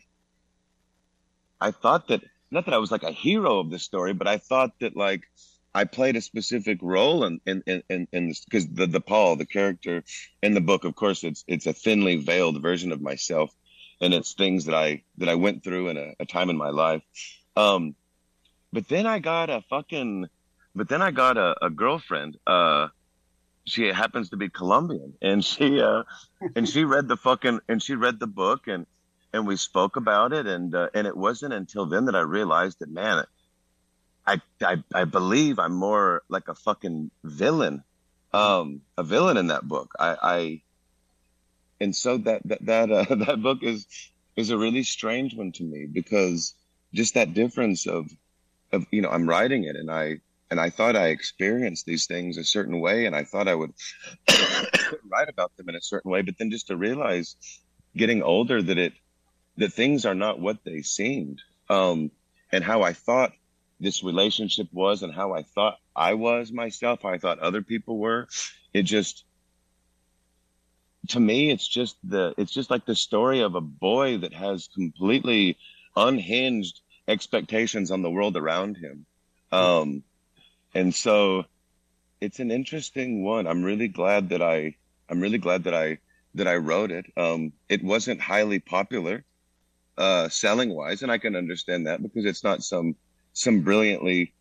i 1.61 1.71
thought 1.71 2.09
that 2.09 2.23
not 2.51 2.67
that 2.67 2.75
i 2.75 2.79
was 2.79 2.93
like 2.93 3.03
a 3.03 3.11
hero 3.11 3.59
of 3.59 3.71
the 3.71 3.79
story 3.79 4.13
but 4.13 4.29
i 4.29 4.39
thought 4.39 4.79
that 4.81 4.97
like 4.97 5.23
I 5.75 5.85
played 5.85 6.17
a 6.17 6.21
specific 6.21 6.79
role 6.83 7.25
in 7.25 7.41
in 7.47 7.63
in 7.67 7.83
in, 7.89 8.09
in 8.13 8.29
this 8.29 8.45
because 8.45 8.67
the 8.69 8.87
the 8.87 9.01
Paul 9.01 9.37
the 9.37 9.47
character 9.47 10.03
in 10.43 10.55
the 10.55 10.61
book 10.61 10.85
of 10.85 10.95
course 10.95 11.23
it's 11.25 11.45
it's 11.47 11.67
a 11.67 11.73
thinly 11.73 12.17
veiled 12.17 12.61
version 12.63 12.91
of 12.91 13.01
myself 13.01 13.55
and 14.01 14.15
it's 14.15 14.33
things 14.33 14.65
that 14.65 14.75
I 14.75 15.03
that 15.19 15.29
I 15.29 15.35
went 15.35 15.63
through 15.63 15.89
in 15.91 15.97
a, 15.97 16.15
a 16.21 16.27
time 16.27 16.51
in 16.51 16.57
my 16.57 16.71
life. 16.71 17.03
Um 17.57 17.95
but 18.73 18.89
then 18.89 19.07
I 19.07 19.19
got 19.19 19.51
a 19.51 19.63
fucking 19.69 20.29
but 20.75 20.89
then 20.89 21.03
I 21.03 21.11
got 21.11 21.37
a, 21.37 21.55
a 21.67 21.71
girlfriend 21.71 22.37
uh 22.47 22.89
she 23.65 23.89
happens 23.89 24.31
to 24.31 24.37
be 24.37 24.49
Colombian 24.49 25.15
and 25.21 25.45
she 25.45 25.81
uh 25.81 26.05
and 26.57 26.69
she 26.69 26.85
read 26.85 27.09
the 27.09 27.17
fucking 27.17 27.61
and 27.69 27.83
she 27.83 27.95
read 27.95 28.21
the 28.21 28.27
book 28.27 28.67
and 28.67 28.87
and 29.33 29.47
we 29.47 29.57
spoke 29.57 29.97
about 29.97 30.33
it 30.33 30.47
and 30.47 30.75
uh, 30.75 30.89
and 30.95 31.07
it 31.07 31.17
wasn't 31.17 31.53
until 31.53 31.87
then 31.87 32.07
that 32.07 32.17
I 32.17 32.21
realized 32.21 32.79
that 32.81 32.91
man 32.91 33.25
I, 34.29 34.41
I 34.63 34.77
I 34.95 35.05
believe 35.05 35.59
I'm 35.59 35.75
more 35.75 36.23
like 36.29 36.49
a 36.49 36.55
fucking 36.55 37.11
villain, 37.25 37.83
um, 38.35 38.83
a 38.99 39.03
villain 39.03 39.39
in 39.39 39.47
that 39.47 39.67
book. 39.67 39.93
I, 39.99 40.17
I 40.23 40.63
and 41.81 41.97
so 41.97 42.19
that 42.19 42.43
that 42.45 42.67
that 42.67 42.91
uh, 42.91 43.15
that 43.25 43.43
book 43.43 43.63
is 43.63 43.87
is 44.37 44.51
a 44.51 44.59
really 44.59 44.83
strange 44.83 45.35
one 45.35 45.53
to 45.53 45.65
me 45.65 45.87
because 45.87 46.55
just 46.93 47.15
that 47.15 47.33
difference 47.33 47.87
of 47.87 48.11
of 48.73 48.87
you 48.91 49.03
know 49.03 49.11
I'm 49.11 49.29
writing 49.29 49.65
it 49.65 49.77
and 49.77 49.91
I 49.91 50.21
and 50.51 50.61
I 50.61 50.71
thought 50.71 50.97
I 50.97 51.09
experienced 51.09 51.87
these 51.87 52.07
things 52.07 52.39
a 52.39 52.45
certain 52.45 52.81
way 52.81 53.07
and 53.07 53.15
I 53.15 53.25
thought 53.25 53.49
I 53.49 53.55
would 53.55 53.73
write 55.09 55.29
about 55.29 55.57
them 55.57 55.69
in 55.69 55.75
a 55.75 55.83
certain 55.83 56.11
way, 56.11 56.23
but 56.23 56.39
then 56.39 56.51
just 56.51 56.69
to 56.69 56.77
realize, 56.77 57.37
getting 57.97 58.23
older, 58.23 58.63
that 58.63 58.79
it 58.79 58.95
that 59.59 59.73
things 59.73 60.07
are 60.07 60.15
not 60.15 60.41
what 60.41 60.65
they 60.65 60.83
seemed, 60.83 61.43
um, 61.69 62.11
and 62.53 62.65
how 62.65 62.83
I 62.83 62.93
thought 62.93 63.33
this 63.81 64.03
relationship 64.03 64.69
was 64.73 65.03
and 65.03 65.13
how 65.13 65.35
I 65.35 65.43
thought 65.43 65.79
I 65.95 66.15
was 66.15 66.53
myself, 66.53 67.01
how 67.03 67.11
I 67.11 67.19
thought 67.19 67.39
other 67.41 67.63
people 67.63 67.99
were. 67.99 68.29
It 68.73 68.83
just, 68.83 69.25
to 71.09 71.21
me, 71.21 71.51
it's 71.51 71.67
just 71.67 71.97
the, 72.05 72.35
it's 72.37 72.53
just 72.53 72.71
like 72.71 72.87
the 72.87 72.95
story 72.95 73.41
of 73.41 73.55
a 73.55 73.61
boy 73.61 74.19
that 74.19 74.33
has 74.33 74.69
completely 74.75 75.59
unhinged 75.97 76.81
expectations 77.09 77.91
on 77.91 78.03
the 78.03 78.11
world 78.11 78.37
around 78.37 78.77
him. 78.77 79.07
Um, 79.51 80.03
and 80.75 80.95
so 80.95 81.45
it's 82.21 82.39
an 82.39 82.51
interesting 82.51 83.25
one. 83.25 83.47
I'm 83.47 83.65
really 83.65 83.89
glad 83.89 84.29
that 84.29 84.43
I, 84.43 84.77
I'm 85.09 85.21
really 85.21 85.39
glad 85.39 85.65
that 85.65 85.75
I, 85.75 85.99
that 86.35 86.47
I 86.47 86.57
wrote 86.57 86.91
it. 86.93 87.07
Um, 87.17 87.53
it 87.69 87.83
wasn't 87.83 88.21
highly 88.21 88.59
popular, 88.61 89.25
uh, 89.97 90.29
selling 90.29 90.75
wise, 90.75 91.03
and 91.03 91.11
I 91.11 91.19
can 91.19 91.35
understand 91.35 91.87
that 91.87 92.03
because 92.03 92.27
it's 92.27 92.45
not 92.45 92.63
some, 92.63 92.95
some 93.33 93.63
brilliantly 93.63 94.35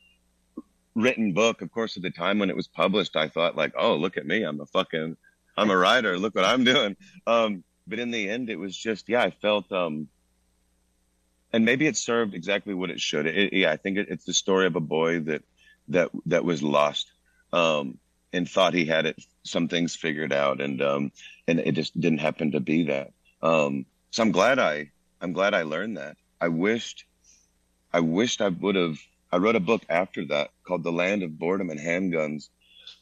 written 0.93 1.33
book. 1.33 1.61
Of 1.61 1.71
course, 1.71 1.95
at 1.95 2.03
the 2.03 2.11
time 2.11 2.37
when 2.37 2.49
it 2.49 2.55
was 2.55 2.67
published, 2.67 3.15
I 3.15 3.29
thought 3.29 3.55
like, 3.55 3.73
oh, 3.77 3.95
look 3.95 4.17
at 4.17 4.27
me. 4.27 4.43
I'm 4.43 4.59
a 4.59 4.65
fucking, 4.65 5.15
I'm 5.55 5.69
a 5.71 5.77
writer. 5.77 6.19
Look 6.19 6.35
what 6.35 6.43
I'm 6.43 6.65
doing. 6.65 6.97
Um, 7.25 7.63
but 7.87 7.99
in 7.99 8.11
the 8.11 8.29
end, 8.29 8.49
it 8.49 8.59
was 8.59 8.75
just, 8.75 9.07
yeah, 9.07 9.21
I 9.23 9.31
felt, 9.31 9.71
um, 9.71 10.09
and 11.53 11.65
maybe 11.65 11.87
it 11.87 11.97
served 11.97 12.33
exactly 12.33 12.73
what 12.73 12.89
it 12.89 12.99
should. 12.99 13.25
It, 13.25 13.53
yeah, 13.53 13.71
I 13.71 13.77
think 13.77 13.97
it, 13.97 14.07
it's 14.09 14.25
the 14.25 14.33
story 14.33 14.65
of 14.65 14.75
a 14.75 14.81
boy 14.81 15.21
that, 15.21 15.43
that, 15.89 16.09
that 16.25 16.45
was 16.45 16.61
lost, 16.61 17.11
um, 17.53 17.97
and 18.33 18.49
thought 18.49 18.73
he 18.73 18.85
had 18.85 19.05
it, 19.05 19.23
some 19.43 19.67
things 19.67 19.95
figured 19.95 20.33
out. 20.33 20.59
And, 20.61 20.81
um, 20.81 21.11
and 21.47 21.59
it 21.59 21.73
just 21.73 21.99
didn't 21.99 22.19
happen 22.19 22.51
to 22.51 22.59
be 22.59 22.83
that. 22.83 23.11
Um, 23.41 23.85
so 24.11 24.23
I'm 24.23 24.31
glad 24.31 24.59
I, 24.59 24.91
I'm 25.21 25.33
glad 25.33 25.53
I 25.53 25.63
learned 25.63 25.97
that. 25.97 26.17
I 26.39 26.49
wished, 26.49 27.05
I 27.93 28.01
wished 28.01 28.41
I 28.41 28.49
would 28.49 28.75
have. 28.75 28.97
I 29.31 29.37
wrote 29.37 29.55
a 29.55 29.61
book 29.61 29.81
after 29.89 30.25
that 30.27 30.51
called 30.65 30.83
The 30.83 30.91
Land 30.91 31.23
of 31.23 31.37
Boredom 31.37 31.69
and 31.69 31.79
Handguns, 31.79 32.49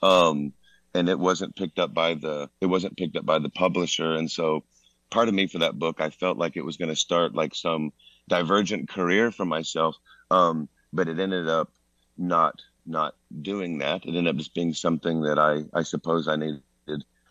um, 0.01 0.53
and 0.93 1.07
it 1.09 1.19
wasn't 1.19 1.55
picked 1.55 1.77
up 1.77 1.93
by 1.93 2.15
the 2.15 2.49
it 2.61 2.65
wasn't 2.65 2.97
picked 2.97 3.15
up 3.15 3.25
by 3.25 3.39
the 3.39 3.49
publisher. 3.49 4.13
And 4.13 4.31
so, 4.31 4.63
part 5.11 5.27
of 5.27 5.33
me 5.33 5.47
for 5.47 5.59
that 5.59 5.77
book, 5.77 6.01
I 6.01 6.09
felt 6.09 6.37
like 6.37 6.57
it 6.57 6.65
was 6.65 6.77
going 6.77 6.89
to 6.89 6.95
start 6.95 7.35
like 7.35 7.53
some 7.53 7.91
divergent 8.27 8.89
career 8.89 9.31
for 9.31 9.45
myself, 9.45 9.95
um, 10.31 10.67
but 10.93 11.07
it 11.07 11.19
ended 11.19 11.47
up 11.47 11.71
not 12.17 12.61
not 12.85 13.15
doing 13.41 13.79
that. 13.79 14.05
It 14.05 14.09
ended 14.09 14.27
up 14.27 14.37
just 14.37 14.53
being 14.53 14.73
something 14.73 15.21
that 15.21 15.39
I 15.39 15.63
I 15.77 15.83
suppose 15.83 16.27
I 16.27 16.35
needed 16.35 16.61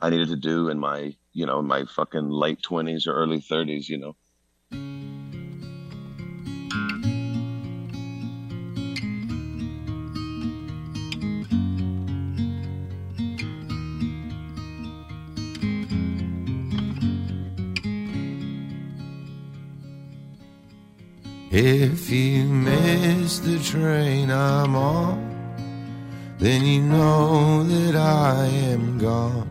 I 0.01 0.11
needed 0.11 0.29
to 0.29 0.37
do 0.37 0.69
in 0.69 0.79
my 0.79 1.15
you 1.33 1.47
know 1.47 1.63
my 1.63 1.85
fucking 1.85 2.29
late 2.29 2.63
twenties 2.63 3.07
or 3.07 3.15
early 3.15 3.41
thirties. 3.41 3.89
You 3.89 3.99
know. 3.99 5.44
If 21.57 22.11
you 22.11 22.43
miss 22.47 23.39
the 23.39 23.61
train 23.61 24.29
I'm 24.29 24.75
on, 24.75 25.23
then 26.37 26.65
you 26.65 26.83
know 26.83 27.63
that 27.63 27.95
I 27.95 28.47
am 28.47 28.99
gone. 28.99 29.49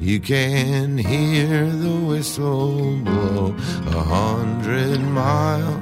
You 0.00 0.18
can 0.18 0.98
hear 0.98 1.64
the 1.66 1.94
whistle 1.94 2.96
blow 2.96 3.54
a 3.86 4.00
hundred 4.02 4.98
miles. 4.98 5.80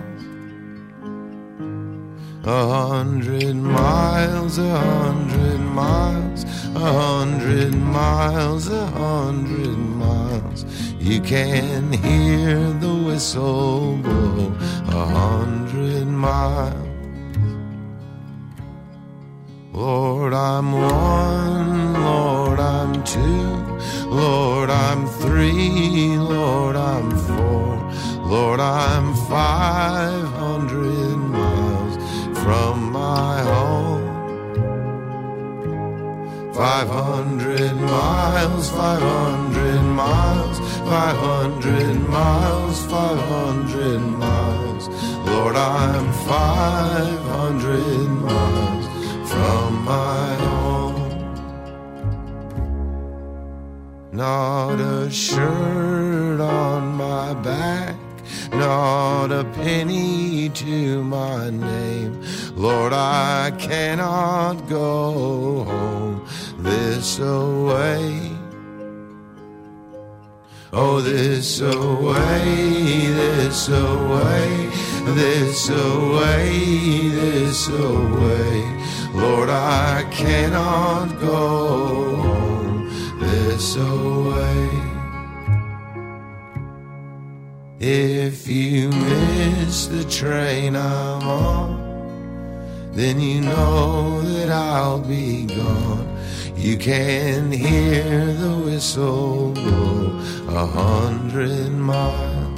A 2.45 2.69
hundred 2.69 3.55
miles, 3.57 4.59
a 4.59 4.79
hundred 4.79 5.59
miles, 5.59 6.45
a 6.75 6.81
hundred 6.81 7.75
miles, 7.75 8.69
a 8.69 8.87
hundred 8.89 9.79
miles. 9.79 10.67
You 11.01 11.23
can 11.23 11.95
hear 11.95 12.59
the 12.75 12.95
whistle 12.95 13.97
blow 13.97 14.55
a 14.93 15.07
hundred 15.07 16.07
miles. 16.07 16.75
Lord, 19.73 20.35
I'm 20.35 20.73
one, 20.73 21.95
Lord, 21.95 22.61
I'm 22.61 23.03
two, 23.05 23.57
Lord, 24.07 24.69
I'm 24.69 25.07
three, 25.07 26.17
Lord, 26.19 26.77
I'm 26.77 27.11
four, 27.27 27.91
Lord, 28.23 28.61
I'm 28.61 29.15
five 29.15 30.32
500 36.55 37.77
miles, 37.77 38.69
500 38.69 39.83
miles, 39.83 40.59
500 40.59 42.09
miles, 42.09 42.85
500 42.87 43.99
miles. 43.99 44.89
Lord, 45.27 45.57
I'm 45.57 46.13
500 46.13 48.09
miles 48.29 48.87
from 49.31 49.85
my 49.85 50.35
home. 50.35 50.93
Not 54.13 54.79
a 54.79 55.11
shirt 55.11 56.39
on 56.39 56.95
my 56.97 57.33
back, 57.33 57.97
not 58.53 59.33
a 59.33 59.45
penny 59.55 60.51
to 60.51 61.03
my 61.03 61.49
name. 61.49 62.23
Lord, 62.55 62.93
I 62.93 63.53
cannot 63.59 64.69
go 64.69 65.65
home 65.65 66.12
this 66.63 67.19
away. 67.19 68.31
Oh, 70.73 71.01
this 71.01 71.61
away, 71.61 73.07
this 73.13 73.69
away, 73.69 74.71
this 75.15 75.69
away, 75.69 77.09
this 77.09 77.69
away. 77.69 78.65
Lord, 79.13 79.51
I 79.51 80.09
cannot 80.11 81.21
go 81.21 82.89
this 83.21 83.77
away. 83.77 84.71
If 87.81 88.47
you 88.47 88.89
miss 88.91 89.89
the 89.89 90.05
train 90.05 90.77
I'm 90.77 91.23
on, 91.29 92.93
then 92.93 93.21
you 93.21 93.41
know 93.41 94.23
that 94.23 94.51
I'll 94.51 95.01
be 95.01 95.47
gone. 95.47 96.12
You 96.63 96.79
can 96.79 97.51
hear 97.51 98.35
the 98.35 98.63
whistle 98.65 99.53
a 100.49 100.65
hundred 100.65 101.71
miles. 101.73 102.53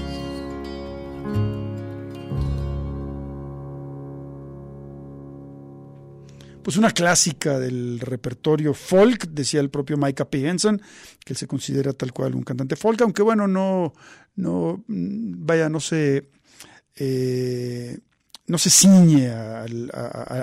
Pues 6.62 6.76
una 6.76 6.90
clásica 6.90 7.58
del 7.58 7.98
repertorio 7.98 8.74
folk, 8.74 9.28
decía 9.30 9.60
el 9.60 9.70
propio 9.70 9.96
Micah 9.96 10.28
P. 10.28 10.48
Henson, 10.48 10.82
que 11.24 11.32
él 11.32 11.38
se 11.38 11.46
considera 11.46 11.94
tal 11.94 12.12
cual 12.12 12.34
un 12.34 12.42
cantante 12.42 12.76
folk, 12.76 13.00
aunque 13.00 13.22
bueno, 13.22 13.48
no, 13.48 13.94
no, 14.36 14.84
mm, 14.86 15.46
vaya, 15.46 15.70
no 15.70 15.80
se, 15.80 16.28
eh, 16.96 17.98
no 18.48 18.58
se 18.58 18.68
ciñe 18.68 19.30
a 19.30 19.66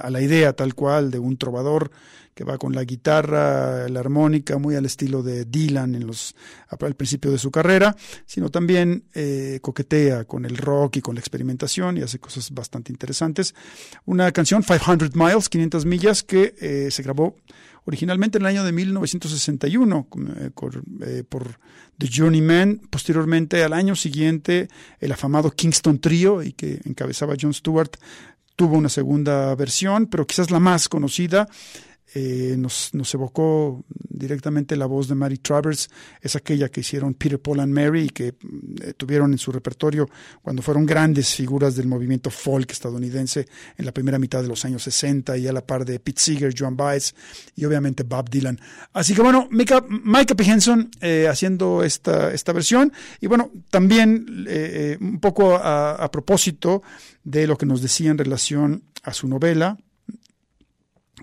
la 0.10 0.22
idea 0.22 0.54
tal 0.54 0.74
cual 0.74 1.12
de 1.12 1.20
un 1.20 1.38
trovador 1.38 1.92
que 2.34 2.44
va 2.44 2.58
con 2.58 2.74
la 2.74 2.84
guitarra, 2.84 3.88
la 3.90 4.00
armónica, 4.00 4.58
muy 4.58 4.76
al 4.76 4.86
estilo 4.86 5.24
de 5.24 5.46
Dylan 5.46 5.96
en 5.96 6.08
los, 6.08 6.36
al 6.70 6.96
principio 6.96 7.32
de 7.32 7.38
su 7.38 7.52
carrera, 7.52 7.96
sino 8.26 8.50
también 8.50 9.04
eh, 9.14 9.60
coquetea 9.62 10.26
con 10.26 10.46
el 10.46 10.58
rock 10.58 10.98
y 10.98 11.02
con 11.02 11.16
la 11.16 11.22
experimentación 11.22 11.98
y 11.98 12.02
hace 12.02 12.20
cosas 12.20 12.52
bastante 12.52 12.92
interesantes. 12.92 13.56
Una 14.06 14.32
canción, 14.32 14.64
500 14.64 15.16
Miles, 15.16 15.50
500 15.50 15.86
millas, 15.86 16.24
que 16.24 16.56
eh, 16.60 16.90
se 16.92 17.04
grabó 17.04 17.36
originalmente 17.86 18.38
en 18.38 18.44
el 18.44 18.48
año 18.48 18.64
de 18.64 18.72
1961 18.72 20.08
eh, 20.38 20.50
por, 20.54 20.84
eh, 21.02 21.24
por 21.28 21.60
The 21.98 22.08
Journeyman, 22.12 22.82
posteriormente 22.90 23.64
al 23.64 23.74
año 23.74 23.96
siguiente 23.96 24.68
el 25.00 25.12
afamado 25.12 25.52
Kingston 25.52 26.00
Trio 26.00 26.44
y 26.44 26.54
que 26.54 26.80
encabezaba 26.86 27.36
John 27.40 27.54
Stewart 27.54 27.98
tuvo 28.56 28.78
una 28.78 28.90
segunda 28.90 29.56
versión, 29.56 30.08
pero 30.08 30.28
quizás 30.28 30.52
la 30.52 30.60
más 30.60 30.88
conocida 30.90 31.48
eh, 32.14 32.56
nos, 32.58 32.92
evocó 33.14 33.86
directamente 33.88 34.76
la 34.76 34.86
voz 34.86 35.08
de 35.08 35.16
Mary 35.16 35.38
Travers, 35.38 35.90
es 36.22 36.36
aquella 36.36 36.68
que 36.68 36.82
hicieron 36.82 37.14
Peter, 37.14 37.40
Paul 37.40 37.62
and 37.62 37.74
Mary 37.74 38.04
y 38.04 38.10
que 38.10 38.34
mm, 38.34 38.76
eh, 38.82 38.94
tuvieron 38.98 39.32
en 39.32 39.38
su 39.38 39.52
repertorio 39.52 40.10
cuando 40.42 40.62
fueron 40.62 40.86
grandes 40.86 41.34
figuras 41.34 41.76
del 41.76 41.88
movimiento 41.88 42.30
folk 42.30 42.70
estadounidense 42.72 43.48
en 43.78 43.86
la 43.86 43.94
primera 43.94 44.20
mitad 44.20 44.42
de 44.42 44.50
los 44.50 44.66
años 44.66 44.84
60 44.84 45.38
y 45.38 45.48
a 45.48 45.54
la 45.54 45.66
par 45.66 45.86
de 45.86 46.00
Pete 46.00 46.22
Seeger, 46.22 46.54
Joan 46.58 46.76
Baez 46.76 47.16
y 47.56 47.64
obviamente 47.64 48.04
Bob 48.04 48.30
Dylan. 48.30 48.60
Así 48.92 49.16
que 49.16 49.22
bueno, 49.22 49.48
Micah, 49.50 49.86
Micah 49.88 50.36
P. 50.36 50.44
Henson 50.44 50.92
eh, 51.00 51.28
haciendo 51.30 51.84
esta, 51.84 52.34
esta 52.34 52.52
versión 52.52 52.92
y 53.22 53.28
bueno, 53.28 53.52
también 53.70 54.46
eh, 54.50 54.98
un 55.00 55.22
poco 55.22 55.56
a, 55.56 55.92
a 55.94 56.12
propósito 56.12 56.84
de 57.24 57.48
lo 57.48 57.58
que 57.58 57.66
nos 57.66 57.82
decía 57.82 58.12
en 58.12 58.18
relación 58.18 58.84
a 59.04 59.14
su 59.14 59.28
novela, 59.30 59.78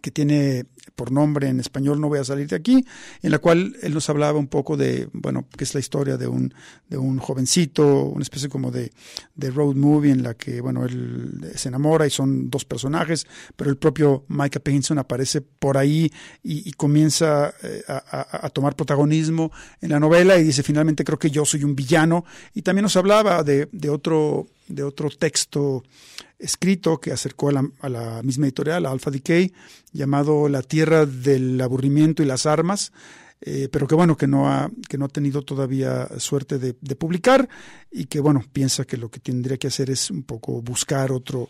que 0.01 0.11
tiene 0.11 0.66
por 0.99 1.13
nombre 1.13 1.49
en 1.49 1.61
español 1.61 2.01
No 2.01 2.09
voy 2.09 2.19
a 2.19 2.25
salir 2.25 2.49
de 2.49 2.57
aquí, 2.57 2.85
en 3.23 3.31
la 3.31 3.39
cual 3.39 3.77
él 3.83 3.95
nos 3.95 4.11
hablaba 4.11 4.37
un 4.37 4.49
poco 4.49 4.77
de, 4.77 5.09
bueno, 5.13 5.47
que 5.57 5.63
es 5.63 5.73
la 5.73 5.79
historia 5.79 6.17
de 6.17 6.27
un, 6.27 6.53
de 6.89 6.99
un 6.99 7.19
jovencito, 7.19 8.03
una 8.03 8.23
especie 8.23 8.49
como 8.49 8.73
de, 8.73 8.91
de 9.37 9.51
road 9.53 9.77
movie 9.77 10.11
en 10.11 10.25
la 10.25 10.35
que, 10.35 10.61
bueno, 10.61 10.85
él 10.85 11.53
se 11.55 11.69
enamora 11.69 12.05
y 12.05 12.11
son 12.11 12.51
dos 12.51 12.65
personajes, 12.65 13.29
pero 13.55 13.71
el 13.71 13.77
propio 13.77 14.25
Micah 14.27 14.59
Pinson 14.59 14.99
aparece 14.99 15.41
por 15.41 15.79
ahí 15.79 16.11
y, 16.43 16.69
y 16.69 16.73
comienza 16.73 17.55
eh, 17.63 17.85
a, 17.87 18.03
a, 18.11 18.47
a, 18.47 18.51
tomar 18.51 18.75
protagonismo 18.75 19.53
en 19.81 19.91
la 19.91 20.01
novela 20.01 20.37
y 20.37 20.43
dice, 20.43 20.65
finalmente 20.65 21.05
creo 21.05 21.19
que 21.19 21.31
yo 21.31 21.45
soy 21.45 21.63
un 21.63 21.77
villano. 21.77 22.25
Y 22.55 22.63
también 22.63 22.83
nos 22.83 22.97
hablaba 22.97 23.45
de, 23.45 23.69
de 23.71 23.89
otro 23.89 24.49
de 24.69 24.83
otro 24.83 25.09
texto 25.11 25.83
escrito 26.39 27.01
que 27.01 27.12
acercó 27.12 27.51
a 27.51 27.89
la, 27.89 28.22
misma 28.22 28.47
editorial, 28.47 28.86
a 28.86 28.91
Alpha 28.91 29.11
Decay, 29.11 29.53
llamado 29.93 30.49
La 30.49 30.62
Tierra 30.62 31.07
del 31.07 31.61
Aburrimiento 31.61 32.22
y 32.22 32.26
las 32.26 32.47
Armas, 32.47 32.93
eh, 33.41 33.68
pero 33.70 33.86
que 33.86 33.95
bueno, 33.95 34.16
que 34.16 34.26
no, 34.26 34.49
ha, 34.49 34.70
que 34.89 34.99
no 34.99 35.05
ha 35.05 35.09
tenido 35.09 35.43
todavía 35.43 36.09
suerte 36.18 36.59
de, 36.59 36.76
de, 36.80 36.97
publicar 36.97 37.49
y 37.91 38.07
que 38.07 38.20
bueno, 38.20 38.43
piensa 38.53 38.84
que 38.84 38.97
lo 38.97 39.11
que 39.11 39.20
tendría 39.20 39.59
que 39.59 39.68
hacer 39.68 39.91
es 39.91 40.11
un 40.11 40.24
poco 40.24 40.61
buscar 40.61 41.12
otro, 41.12 41.49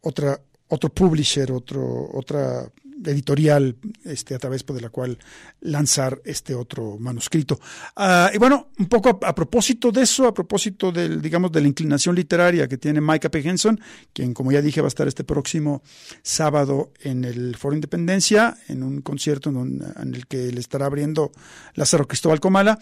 otra, 0.00 0.40
otro 0.68 0.90
publisher, 0.90 1.52
otro, 1.52 2.10
otra 2.12 2.68
editorial 3.04 3.76
este, 4.04 4.34
a 4.34 4.38
través 4.38 4.64
de 4.64 4.80
la 4.80 4.90
cual 4.90 5.18
lanzar 5.60 6.20
este 6.24 6.54
otro 6.54 6.98
manuscrito. 6.98 7.58
Uh, 7.96 8.34
y 8.34 8.38
bueno, 8.38 8.70
un 8.78 8.86
poco 8.86 9.18
a, 9.22 9.34
propósito 9.34 9.90
de 9.90 10.02
eso, 10.02 10.26
a 10.26 10.34
propósito 10.34 10.92
del, 10.92 11.20
digamos, 11.22 11.52
de 11.52 11.60
la 11.60 11.68
inclinación 11.68 12.14
literaria 12.14 12.68
que 12.68 12.78
tiene 12.78 13.00
Micah 13.00 13.30
P. 13.30 13.40
Henson, 13.40 13.80
quien, 14.12 14.34
como 14.34 14.52
ya 14.52 14.62
dije, 14.62 14.80
va 14.80 14.86
a 14.86 14.88
estar 14.88 15.08
este 15.08 15.24
próximo 15.24 15.82
sábado 16.22 16.92
en 17.00 17.24
el 17.24 17.56
Foro 17.56 17.74
Independencia, 17.74 18.56
en 18.68 18.82
un 18.82 19.00
concierto 19.02 19.50
en, 19.50 20.14
el 20.14 20.26
que 20.26 20.52
le 20.52 20.60
estará 20.60 20.86
abriendo 20.86 21.32
Lázaro 21.74 22.06
Cristóbal 22.06 22.40
Comala. 22.40 22.78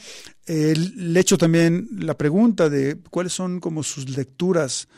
Eh, 0.47 0.75
le 0.77 1.19
he 1.19 1.21
hecho 1.21 1.39
también 1.39 1.89
la 1.99 2.17
pregunta 2.17 2.69
de 2.69 2.99
cuáles 3.11 3.33
son 3.33 3.61
como 3.61 3.83
sus 3.83 4.17
lecturas 4.17 4.89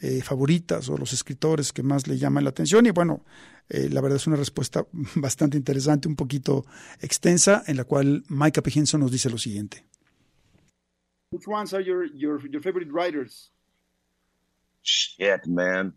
eh, 0.00 0.22
favoritas 0.22 0.88
o 0.88 0.96
los 0.96 1.12
escritores 1.12 1.72
que 1.72 1.82
más 1.82 2.06
le 2.06 2.18
llaman 2.18 2.44
la 2.44 2.50
atención 2.50 2.86
y 2.86 2.90
bueno, 2.90 3.24
eh, 3.68 3.88
la 3.90 4.00
verdad 4.00 4.16
es 4.16 4.26
una 4.26 4.36
respuesta 4.36 4.86
bastante 5.16 5.56
interesante, 5.56 6.08
un 6.08 6.16
poquito 6.16 6.64
extensa, 7.00 7.62
en 7.66 7.76
la 7.76 7.84
cual 7.84 8.24
Micah 8.28 8.62
P. 8.62 8.70
Henson 8.74 9.00
nos 9.00 9.10
dice 9.10 9.30
lo 9.30 9.38
siguiente. 9.38 9.84
Which 11.30 11.46
ones 11.46 11.74
are 11.74 11.82
your, 11.82 12.06
your, 12.14 12.40
your 12.48 12.62
favorite 12.62 12.90
writers? 12.90 13.50
Shit, 14.82 15.46
man. 15.46 15.92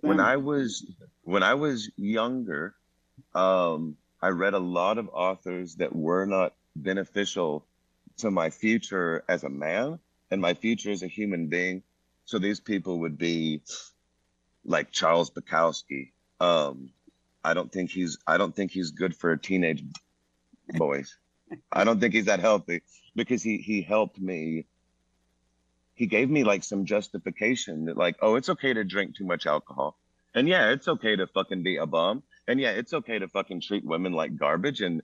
When 0.00 0.18
I 0.18 0.36
was 0.36 0.84
when 1.22 1.44
I 1.44 1.54
was 1.54 1.88
younger, 1.96 2.74
um, 3.34 3.96
I 4.20 4.28
read 4.30 4.54
a 4.54 4.58
lot 4.58 4.98
of 4.98 5.08
authors 5.12 5.76
that 5.76 5.94
were 5.94 6.26
not 6.26 6.54
beneficial 6.74 7.64
to 8.18 8.30
my 8.30 8.50
future 8.50 9.22
as 9.28 9.44
a 9.44 9.48
man 9.48 9.98
and 10.30 10.40
my 10.40 10.54
future 10.54 10.90
as 10.90 11.02
a 11.02 11.06
human 11.06 11.46
being. 11.46 11.82
So 12.24 12.38
these 12.38 12.60
people 12.60 13.00
would 13.00 13.18
be 13.18 13.62
like 14.64 14.90
Charles 14.90 15.30
Bukowski. 15.30 16.12
Um, 16.40 16.90
I 17.44 17.54
don't 17.54 17.72
think 17.72 17.90
he's 17.90 18.18
I 18.26 18.36
don't 18.36 18.54
think 18.54 18.70
he's 18.70 18.90
good 18.90 19.14
for 19.14 19.36
teenage 19.36 19.84
boys. 20.68 21.18
I 21.70 21.84
don't 21.84 22.00
think 22.00 22.14
he's 22.14 22.26
that 22.26 22.40
healthy 22.40 22.82
because 23.14 23.42
he 23.42 23.58
he 23.58 23.82
helped 23.82 24.18
me. 24.20 24.66
He 25.94 26.06
gave 26.06 26.30
me 26.30 26.44
like 26.44 26.64
some 26.64 26.84
justification 26.84 27.86
that 27.86 27.96
like, 27.96 28.16
oh, 28.22 28.36
it's 28.36 28.48
okay 28.48 28.72
to 28.72 28.84
drink 28.84 29.16
too 29.16 29.26
much 29.26 29.46
alcohol. 29.46 29.98
And 30.34 30.48
yeah, 30.48 30.70
it's 30.70 30.88
okay 30.88 31.16
to 31.16 31.26
fucking 31.26 31.62
be 31.62 31.76
a 31.76 31.86
bum. 31.86 32.22
And 32.48 32.58
yeah, 32.58 32.70
it's 32.70 32.94
okay 32.94 33.18
to 33.18 33.28
fucking 33.28 33.60
treat 33.60 33.84
women 33.84 34.12
like 34.12 34.36
garbage 34.36 34.80
and 34.80 35.02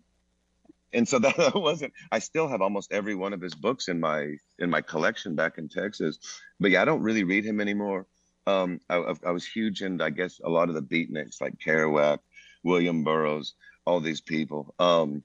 and 0.93 1.09
so 1.09 1.19
that 1.27 1.55
wasn't 1.55 1.93
i 2.13 2.19
still 2.19 2.49
have 2.49 2.63
almost 2.63 2.93
every 2.93 3.15
one 3.15 3.33
of 3.33 3.41
his 3.41 3.55
books 3.55 3.89
in 3.89 4.01
my 4.01 4.35
in 4.59 4.71
my 4.71 4.81
collection 4.81 5.35
back 5.35 5.59
in 5.59 5.69
texas 5.69 6.19
but 6.61 6.71
yeah 6.71 6.83
i 6.83 6.85
don't 6.85 7.03
really 7.03 7.25
read 7.25 7.45
him 7.45 7.61
anymore. 7.61 8.07
Um 8.47 8.81
i, 8.89 8.97
I 9.27 9.31
was 9.31 9.47
huge 9.47 9.83
into 9.83 10.05
i 10.05 10.11
guess 10.11 10.41
a 10.43 10.49
lot 10.49 10.69
of 10.69 10.75
the 10.75 10.83
beatniks 10.83 11.41
like 11.41 11.59
kerouac 11.59 12.19
william 12.63 13.05
burroughs 13.05 13.55
all 13.85 14.01
these 14.01 14.21
people. 14.21 14.75
Um 14.79 15.23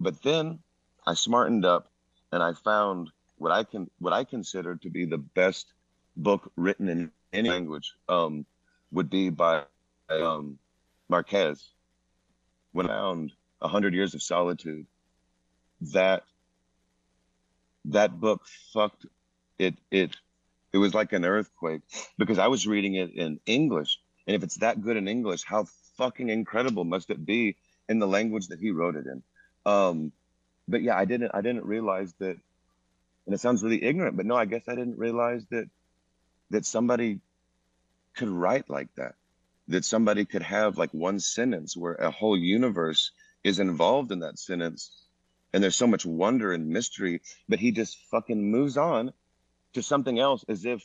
but 0.00 0.22
then 0.22 0.60
i 1.06 1.14
smartened 1.14 1.64
up 1.64 1.90
and 2.32 2.42
i 2.42 2.52
found 2.52 3.10
what 3.36 3.52
i 3.52 3.64
can 3.64 3.90
what 3.98 4.12
i 4.12 4.24
consider 4.24 4.76
to 4.76 4.90
be 4.90 5.04
the 5.06 5.18
best 5.18 5.72
book 6.16 6.52
written 6.56 6.88
in 6.88 7.10
any 7.32 7.48
language 7.50 7.94
um 8.08 8.46
would 8.90 9.10
be 9.10 9.30
by 9.30 9.62
um 10.10 10.58
marquez. 11.08 11.70
When 12.72 12.86
i 12.86 12.94
found 12.98 13.32
a 13.60 13.68
hundred 13.68 13.94
years 13.94 14.14
of 14.14 14.22
solitude 14.22 14.86
that 15.80 16.24
that 17.84 18.20
book 18.20 18.42
fucked 18.72 19.06
it 19.58 19.74
it 19.90 20.16
it 20.72 20.78
was 20.78 20.94
like 20.94 21.12
an 21.12 21.24
earthquake 21.24 21.82
because 22.18 22.38
i 22.38 22.46
was 22.46 22.66
reading 22.66 22.94
it 22.94 23.12
in 23.14 23.40
english 23.46 23.98
and 24.26 24.36
if 24.36 24.42
it's 24.42 24.56
that 24.56 24.82
good 24.82 24.96
in 24.96 25.08
english 25.08 25.44
how 25.44 25.64
fucking 25.98 26.28
incredible 26.28 26.84
must 26.84 27.10
it 27.10 27.24
be 27.26 27.56
in 27.88 27.98
the 27.98 28.06
language 28.06 28.48
that 28.48 28.60
he 28.60 28.70
wrote 28.70 28.96
it 28.96 29.06
in. 29.06 29.22
Um 29.66 30.12
but 30.68 30.82
yeah, 30.82 30.96
I 30.96 31.04
didn't 31.04 31.32
I 31.34 31.40
didn't 31.40 31.64
realize 31.64 32.14
that, 32.18 32.36
and 33.26 33.34
it 33.34 33.40
sounds 33.40 33.62
really 33.62 33.82
ignorant, 33.82 34.16
but 34.16 34.26
no, 34.26 34.36
I 34.36 34.44
guess 34.44 34.68
I 34.68 34.74
didn't 34.74 34.98
realize 34.98 35.44
that 35.50 35.68
that 36.50 36.64
somebody 36.64 37.20
could 38.14 38.28
write 38.28 38.70
like 38.70 38.88
that, 38.96 39.14
that 39.68 39.84
somebody 39.84 40.24
could 40.24 40.42
have 40.42 40.78
like 40.78 40.92
one 40.92 41.20
sentence 41.20 41.76
where 41.76 41.94
a 41.94 42.10
whole 42.10 42.36
universe 42.36 43.10
is 43.48 43.58
involved 43.58 44.12
in 44.12 44.20
that 44.20 44.38
sentence, 44.38 45.06
and 45.52 45.62
there's 45.62 45.76
so 45.76 45.86
much 45.86 46.06
wonder 46.06 46.52
and 46.52 46.68
mystery, 46.68 47.20
but 47.48 47.58
he 47.58 47.72
just 47.72 47.98
fucking 48.10 48.50
moves 48.50 48.76
on 48.76 49.12
to 49.72 49.82
something 49.82 50.18
else 50.18 50.44
as 50.48 50.64
if 50.64 50.82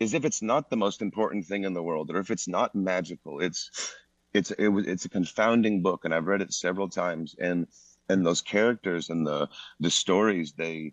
as 0.00 0.14
if 0.14 0.24
it's 0.24 0.42
not 0.42 0.70
the 0.70 0.76
most 0.76 1.02
important 1.02 1.44
thing 1.44 1.64
in 1.64 1.74
the 1.74 1.82
world 1.82 2.10
or 2.10 2.18
if 2.18 2.30
it's 2.30 2.46
not 2.46 2.74
magical. 2.74 3.40
It's 3.40 3.96
it's 4.32 4.50
it 4.52 4.68
was 4.68 4.86
it's 4.86 5.04
a 5.04 5.08
confounding 5.08 5.82
book 5.82 6.04
and 6.04 6.14
i've 6.14 6.26
read 6.26 6.42
it 6.42 6.52
several 6.52 6.88
times 6.88 7.34
and 7.38 7.66
and 8.08 8.26
those 8.26 8.42
characters 8.42 9.10
and 9.10 9.26
the 9.26 9.48
the 9.80 9.90
stories 9.90 10.52
they 10.52 10.92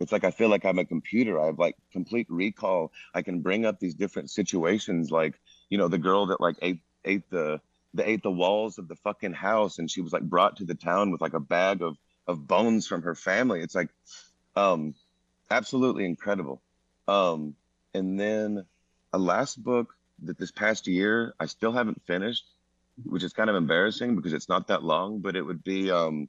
it's 0.00 0.12
like 0.12 0.24
i 0.24 0.30
feel 0.30 0.48
like 0.48 0.64
i'm 0.64 0.78
a 0.78 0.84
computer. 0.84 1.40
I 1.40 1.46
have 1.46 1.58
like 1.58 1.76
complete 1.92 2.26
recall. 2.28 2.92
I 3.14 3.22
can 3.22 3.40
bring 3.40 3.64
up 3.64 3.78
these 3.78 3.94
different 3.94 4.30
situations 4.30 5.10
like 5.10 5.34
you 5.70 5.78
know 5.78 5.88
the 5.88 5.98
girl 5.98 6.26
that 6.26 6.40
like 6.40 6.56
ate 6.62 6.80
ate 7.04 7.30
the 7.30 7.60
that 7.94 8.08
ate 8.08 8.22
the 8.22 8.30
walls 8.30 8.78
of 8.78 8.88
the 8.88 8.96
fucking 8.96 9.32
house 9.32 9.78
and 9.78 9.90
she 9.90 10.00
was 10.00 10.12
like 10.12 10.22
brought 10.22 10.56
to 10.56 10.64
the 10.64 10.74
town 10.74 11.10
with 11.10 11.20
like 11.20 11.34
a 11.34 11.40
bag 11.40 11.82
of 11.82 11.96
of 12.26 12.46
bones 12.46 12.86
from 12.86 13.02
her 13.02 13.14
family 13.14 13.60
it's 13.60 13.74
like 13.74 13.90
um 14.56 14.94
absolutely 15.50 16.04
incredible 16.04 16.62
um 17.08 17.54
and 17.94 18.18
then 18.18 18.64
a 19.12 19.18
last 19.18 19.62
book 19.62 19.94
that 20.22 20.38
this 20.38 20.50
past 20.50 20.86
year 20.86 21.34
I 21.38 21.46
still 21.46 21.72
haven't 21.72 22.02
finished, 22.06 22.44
which 23.04 23.22
is 23.22 23.32
kind 23.32 23.50
of 23.50 23.56
embarrassing 23.56 24.16
because 24.16 24.32
it's 24.32 24.48
not 24.48 24.68
that 24.68 24.82
long, 24.82 25.20
but 25.20 25.36
it 25.36 25.42
would 25.42 25.62
be 25.62 25.90
um 25.90 26.28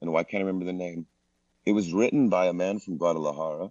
and 0.00 0.12
why 0.12 0.24
can't 0.24 0.42
I 0.42 0.46
remember 0.46 0.64
the 0.64 0.72
name? 0.72 1.06
It 1.64 1.72
was 1.72 1.92
written 1.92 2.28
by 2.28 2.46
a 2.46 2.52
man 2.52 2.78
from 2.78 2.96
Guadalajara, 2.98 3.70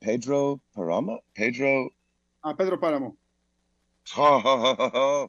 Pedro 0.00 0.60
Parama. 0.76 1.18
Pedro 1.34 1.90
Ah, 2.44 2.52
Pedro 2.54 2.76
Páramo. 2.76 3.16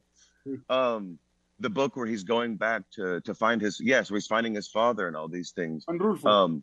um 0.68 1.18
the 1.64 1.70
book 1.70 1.96
where 1.96 2.06
he's 2.06 2.22
going 2.22 2.56
back 2.56 2.82
to 2.92 3.20
to 3.22 3.34
find 3.34 3.60
his 3.60 3.80
yes, 3.80 4.10
where 4.10 4.18
he's 4.18 4.26
finding 4.26 4.54
his 4.54 4.68
father 4.68 5.08
and 5.08 5.16
all 5.16 5.28
these 5.28 5.50
things. 5.50 5.84
Juan 5.88 5.98
Um 6.24 6.62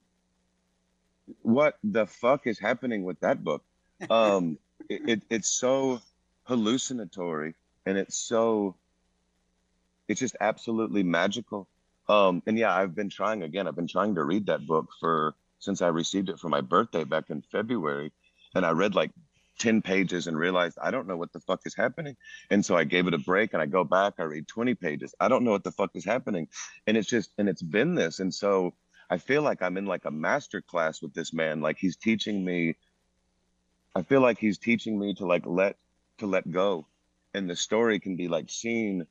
what 1.41 1.77
the 1.83 2.05
fuck 2.05 2.47
is 2.47 2.59
happening 2.59 3.03
with 3.03 3.19
that 3.21 3.43
book? 3.43 3.63
Um 4.09 4.57
it, 4.89 5.01
it 5.09 5.23
it's 5.29 5.49
so 5.49 6.01
hallucinatory 6.43 7.53
and 7.85 7.97
it's 7.97 8.15
so 8.15 8.75
it's 10.07 10.19
just 10.19 10.35
absolutely 10.41 11.03
magical 11.03 11.67
um 12.09 12.41
and 12.47 12.57
yeah 12.57 12.73
i've 12.75 12.95
been 12.95 13.09
trying 13.09 13.43
again 13.43 13.67
i've 13.67 13.75
been 13.75 13.87
trying 13.87 14.15
to 14.15 14.23
read 14.23 14.47
that 14.47 14.65
book 14.65 14.89
for 14.99 15.35
since 15.59 15.81
i 15.81 15.87
received 15.87 16.29
it 16.29 16.39
for 16.39 16.49
my 16.49 16.59
birthday 16.59 17.03
back 17.03 17.29
in 17.29 17.41
february 17.51 18.11
and 18.55 18.65
i 18.65 18.71
read 18.71 18.95
like 18.95 19.11
10 19.61 19.81
pages 19.81 20.27
and 20.27 20.37
realized 20.37 20.77
i 20.81 20.91
don't 20.91 21.07
know 21.07 21.17
what 21.17 21.31
the 21.33 21.39
fuck 21.39 21.61
is 21.65 21.75
happening 21.75 22.15
and 22.49 22.65
so 22.65 22.75
i 22.75 22.83
gave 22.83 23.07
it 23.07 23.13
a 23.13 23.19
break 23.19 23.53
and 23.53 23.61
i 23.61 23.65
go 23.65 23.83
back 23.83 24.13
i 24.19 24.23
read 24.23 24.47
20 24.47 24.75
pages 24.75 25.13
i 25.19 25.27
don't 25.27 25.43
know 25.43 25.51
what 25.51 25.63
the 25.63 25.71
fuck 25.71 25.91
is 25.95 26.03
happening 26.03 26.47
and 26.87 26.97
it's 26.97 27.09
just 27.09 27.31
and 27.37 27.47
it's 27.47 27.61
been 27.61 27.95
this 27.95 28.19
and 28.19 28.33
so 28.33 28.73
i 29.09 29.17
feel 29.17 29.41
like 29.41 29.61
i'm 29.61 29.77
in 29.77 29.85
like 29.85 30.05
a 30.05 30.11
master 30.11 30.61
class 30.61 31.01
with 31.01 31.13
this 31.13 31.31
man 31.31 31.61
like 31.61 31.77
he's 31.77 31.95
teaching 31.95 32.43
me 32.43 32.75
I 33.95 34.03
feel 34.03 34.21
like 34.21 34.37
he's 34.37 34.57
teaching 34.57 34.97
me 34.97 35.13
to 35.15 35.25
like 35.25 35.45
let 35.45 35.77
to 36.19 36.27
let 36.27 36.49
go, 36.49 36.87
and 37.33 37.49
the 37.49 37.55
story 37.55 37.99
can 37.99 38.15
be 38.15 38.27
like 38.27 38.49
seen 38.49 39.05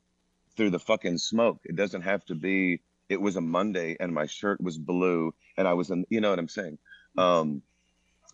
through 0.56 0.70
the 0.70 0.78
fucking 0.78 1.18
smoke. 1.18 1.60
It 1.64 1.76
doesn't 1.76 2.02
have 2.02 2.24
to 2.26 2.34
be. 2.34 2.80
It 3.08 3.20
was 3.20 3.36
a 3.36 3.40
Monday 3.40 3.96
and 3.98 4.14
my 4.14 4.26
shirt 4.26 4.60
was 4.60 4.78
blue 4.78 5.34
and 5.56 5.66
I 5.66 5.74
was 5.74 5.90
in. 5.90 6.06
You 6.08 6.20
know 6.20 6.30
what 6.30 6.38
I'm 6.38 6.48
saying? 6.48 6.78
Um, 7.18 7.62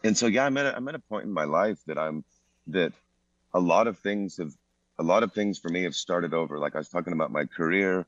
and 0.04 0.16
so 0.16 0.26
yeah, 0.26 0.44
I'm 0.44 0.56
at 0.56 0.66
a, 0.66 0.76
I'm 0.76 0.88
at 0.88 0.94
a 0.94 1.00
point 1.00 1.24
in 1.24 1.32
my 1.32 1.44
life 1.44 1.78
that 1.86 1.98
I'm 1.98 2.24
that 2.68 2.92
a 3.54 3.60
lot 3.60 3.86
of 3.86 3.98
things 3.98 4.36
have 4.38 4.52
a 4.98 5.02
lot 5.02 5.22
of 5.22 5.32
things 5.32 5.58
for 5.58 5.68
me 5.68 5.82
have 5.84 5.94
started 5.94 6.34
over. 6.34 6.58
Like 6.58 6.74
I 6.74 6.78
was 6.78 6.88
talking 6.88 7.12
about 7.12 7.30
my 7.30 7.44
career, 7.44 8.06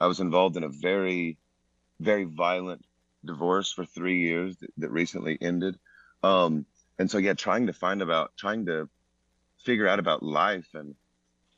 I 0.00 0.06
was 0.06 0.20
involved 0.20 0.56
in 0.56 0.64
a 0.64 0.68
very 0.68 1.38
very 2.00 2.24
violent 2.24 2.84
divorce 3.24 3.72
for 3.72 3.84
three 3.84 4.20
years 4.20 4.56
that, 4.58 4.70
that 4.78 4.90
recently 4.90 5.36
ended. 5.40 5.78
Um, 6.22 6.66
and 6.98 7.10
so 7.10 7.18
yeah 7.18 7.34
trying 7.34 7.66
to 7.66 7.72
find 7.72 8.02
about 8.02 8.32
trying 8.36 8.66
to 8.66 8.88
figure 9.64 9.88
out 9.88 9.98
about 9.98 10.22
life 10.22 10.68
and 10.74 10.94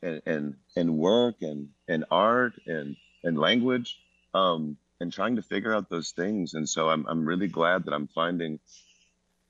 and 0.01 0.21
and, 0.25 0.55
and 0.75 0.97
work 0.97 1.35
and 1.41 1.69
and 1.87 2.05
art 2.11 2.53
and 2.65 2.95
and 3.23 3.37
language 3.37 3.97
um 4.33 4.77
and 4.99 5.11
trying 5.11 5.35
to 5.35 5.41
figure 5.41 5.73
out 5.73 5.89
those 5.89 6.11
things 6.11 6.53
and 6.53 6.67
so 6.67 6.89
i'm 6.89 7.05
i'm 7.07 7.25
really 7.25 7.47
glad 7.47 7.85
that 7.85 7.93
i'm 7.93 8.07
finding 8.07 8.59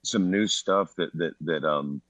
some 0.03 0.31
new 0.31 0.47
stuff 0.47 0.95
that 0.95 1.13
that 1.15 1.33
that 1.41 1.63
um 1.63 2.01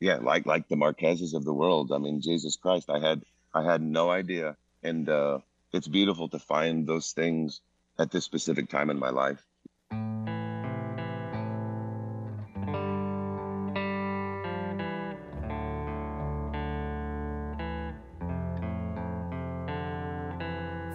yeah 0.00 0.16
like 0.16 0.46
like 0.46 0.68
the 0.68 0.76
marquezes 0.76 1.34
of 1.34 1.44
the 1.44 1.52
world. 1.52 1.92
I 1.92 1.98
mean 1.98 2.20
jesus 2.20 2.56
christ 2.56 2.90
i 2.90 2.98
had 2.98 3.22
i 3.54 3.62
had 3.62 3.82
no 3.82 4.10
idea. 4.10 4.56
And 4.82 5.08
uh 5.08 5.38
it's 5.72 5.88
beautiful 5.88 6.28
to 6.28 6.38
find 6.38 6.86
those 6.86 7.12
things 7.12 7.60
at 7.98 8.10
this 8.10 8.24
specific 8.24 8.68
time 8.68 8.90
in 8.90 8.98
my 8.98 9.10
life. 9.10 9.42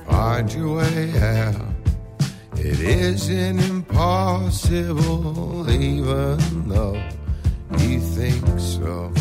Find 0.05 0.53
your 0.53 0.77
way 0.77 1.19
out. 1.19 1.55
It 2.53 2.79
isn't 2.79 3.76
impossible, 3.97 5.67
even 5.71 6.69
though 6.69 7.01
you 7.79 7.99
think 7.99 8.45
so. 8.59 9.11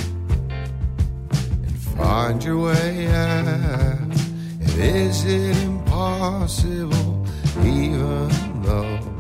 And 1.31 1.79
find 1.97 2.45
your 2.45 2.59
way 2.59 3.07
out. 3.07 4.13
It 4.61 4.79
isn't 4.79 5.57
impossible, 5.63 7.27
even 7.63 8.29
though 8.63 9.16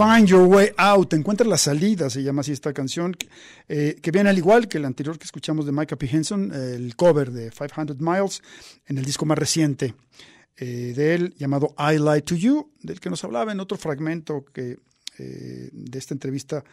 Find 0.00 0.26
Your 0.26 0.46
Way 0.46 0.72
Out, 0.78 1.12
Encuentra 1.12 1.46
la 1.46 1.58
salida, 1.58 2.08
se 2.08 2.22
llama 2.22 2.40
así 2.40 2.52
esta 2.52 2.72
canción, 2.72 3.14
eh, 3.68 3.98
que 4.00 4.10
viene 4.10 4.30
al 4.30 4.38
igual 4.38 4.66
que 4.66 4.78
el 4.78 4.86
anterior 4.86 5.18
que 5.18 5.26
escuchamos 5.26 5.66
de 5.66 5.72
Micah 5.72 5.96
P. 5.96 6.08
Henson, 6.10 6.54
el 6.54 6.96
cover 6.96 7.30
de 7.30 7.50
500 7.50 8.00
Miles, 8.00 8.42
en 8.86 8.96
el 8.96 9.04
disco 9.04 9.26
más 9.26 9.36
reciente 9.36 9.94
eh, 10.56 10.94
de 10.96 11.14
él, 11.14 11.34
llamado 11.36 11.74
I 11.78 11.98
Lie 11.98 12.22
to 12.22 12.34
You, 12.34 12.72
del 12.80 12.98
que 12.98 13.10
nos 13.10 13.22
hablaba 13.24 13.52
en 13.52 13.60
otro 13.60 13.76
fragmento 13.76 14.46
eh, 14.54 14.78
de 15.70 15.98
esta 15.98 16.14
entrevista 16.14 16.64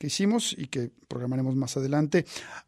que 0.00 0.06
hicimos 0.06 0.56
y 0.56 0.68
que 0.68 0.90
programaremos 1.08 1.54
más 1.56 1.76
adelante, 1.76 2.24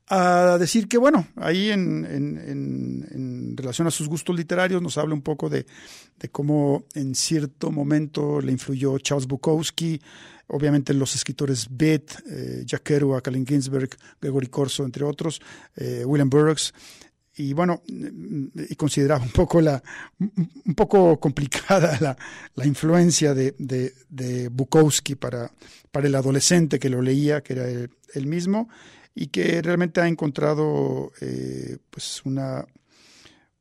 a 0.08 0.58
decir 0.60 0.86
que, 0.86 0.98
bueno, 0.98 1.26
ahí 1.36 1.70
en, 1.70 2.04
en, 2.04 2.36
en, 2.36 3.08
en 3.10 3.56
relación 3.56 3.88
a 3.88 3.90
sus 3.90 4.06
gustos 4.06 4.36
literarios 4.36 4.82
nos 4.82 4.98
habla 4.98 5.14
un 5.14 5.22
poco 5.22 5.48
de, 5.48 5.64
de, 6.20 6.28
cómo 6.28 6.84
en 6.92 7.14
cierto 7.14 7.70
momento 7.70 8.42
le 8.42 8.52
influyó 8.52 8.98
Charles 8.98 9.26
Bukowski, 9.26 9.98
obviamente 10.48 10.92
los 10.92 11.14
escritores 11.14 11.68
Beth, 11.70 12.22
eh, 12.30 12.64
Jack 12.66 12.92
Ginsberg, 13.46 13.96
Gregory 14.20 14.48
Corso, 14.48 14.84
entre 14.84 15.02
otros, 15.02 15.40
eh, 15.76 16.04
William 16.04 16.28
Burroughs, 16.28 16.74
y 17.36 17.54
bueno, 17.54 17.82
y 17.86 18.74
consideraba 18.76 19.24
un 19.24 19.30
poco 19.30 19.60
la 19.60 19.82
un 20.18 20.74
poco 20.74 21.18
complicada 21.18 21.98
la, 22.00 22.16
la 22.54 22.66
influencia 22.66 23.34
de, 23.34 23.54
de, 23.58 24.48
Bukowski 24.48 25.14
para, 25.14 25.50
para 25.90 26.06
el 26.06 26.14
adolescente 26.14 26.78
que 26.78 26.90
lo 26.90 27.00
leía, 27.00 27.42
que 27.42 27.54
era 27.54 27.66
él 27.68 28.26
mismo, 28.26 28.68
y 29.14 29.28
que 29.28 29.62
realmente 29.62 30.00
ha 30.00 30.08
encontrado 30.08 31.12
eh, 31.20 31.78
pues 31.90 32.22
una, 32.24 32.66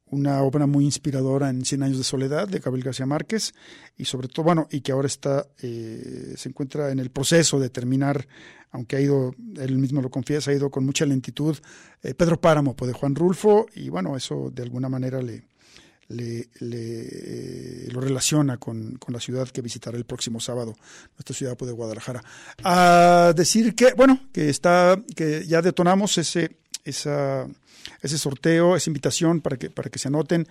una 0.06 0.42
obra 0.44 0.68
muy 0.68 0.86
inspiradora 0.86 1.50
en 1.50 1.66
Cien 1.66 1.84
años 1.84 1.98
de 1.98 2.04
soledad 2.04 2.48
de 2.48 2.60
Gabriel 2.60 2.86
García 2.86 3.06
Márquez 3.06 3.54
y 3.98 4.06
sobre 4.06 4.28
todo, 4.28 4.44
bueno, 4.44 4.68
y 4.70 4.82
que 4.82 4.92
ahora 4.92 5.08
está, 5.08 5.48
eh, 5.62 6.34
se 6.36 6.50
encuentra 6.50 6.92
en 6.92 7.00
el 7.00 7.10
proceso 7.10 7.60
de 7.60 7.70
terminar, 7.70 8.28
aunque 8.72 8.96
ha 8.96 9.02
ido, 9.02 9.36
él 9.58 9.78
mismo 9.78 10.02
lo 10.02 10.10
confiesa, 10.10 10.52
ha 10.52 10.54
ido 10.54 10.70
con 10.70 10.86
mucha 10.86 11.06
lentitud, 11.06 11.58
eh, 12.04 12.14
Pedro 12.14 12.40
Páramo 12.40 12.76
pues, 12.76 12.92
de 12.92 12.98
Juan 12.98 13.16
Rulfo 13.16 13.68
y 13.76 13.90
bueno, 13.90 14.16
eso 14.16 14.52
de 14.54 14.64
alguna 14.64 14.90
manera 14.90 15.22
le, 15.22 15.44
le, 16.08 16.48
le 16.60 17.02
eh, 17.02 17.88
lo 17.92 18.02
relaciona 18.02 18.58
con, 18.58 18.98
con, 18.98 19.14
la 19.14 19.20
ciudad 19.20 19.48
que 19.50 19.62
visitará 19.62 19.98
el 19.98 20.06
próximo 20.06 20.40
sábado, 20.40 20.76
nuestra 21.16 21.36
ciudad 21.36 21.58
pues, 21.58 21.68
de 21.68 21.74
Guadalajara. 21.74 22.24
A 22.64 23.34
decir 23.36 23.76
que, 23.76 23.94
bueno, 23.94 24.20
que 24.32 24.50
está, 24.50 25.02
que 25.16 25.46
ya 25.46 25.62
detonamos 25.62 26.18
ese, 26.18 26.58
esa 26.86 27.48
ese 28.02 28.18
sorteo, 28.18 28.76
esa 28.76 28.90
invitación 28.90 29.42
para 29.42 29.58
que, 29.58 29.70
para 29.70 29.90
que 29.90 30.00
se 30.00 30.08
anoten 30.08 30.48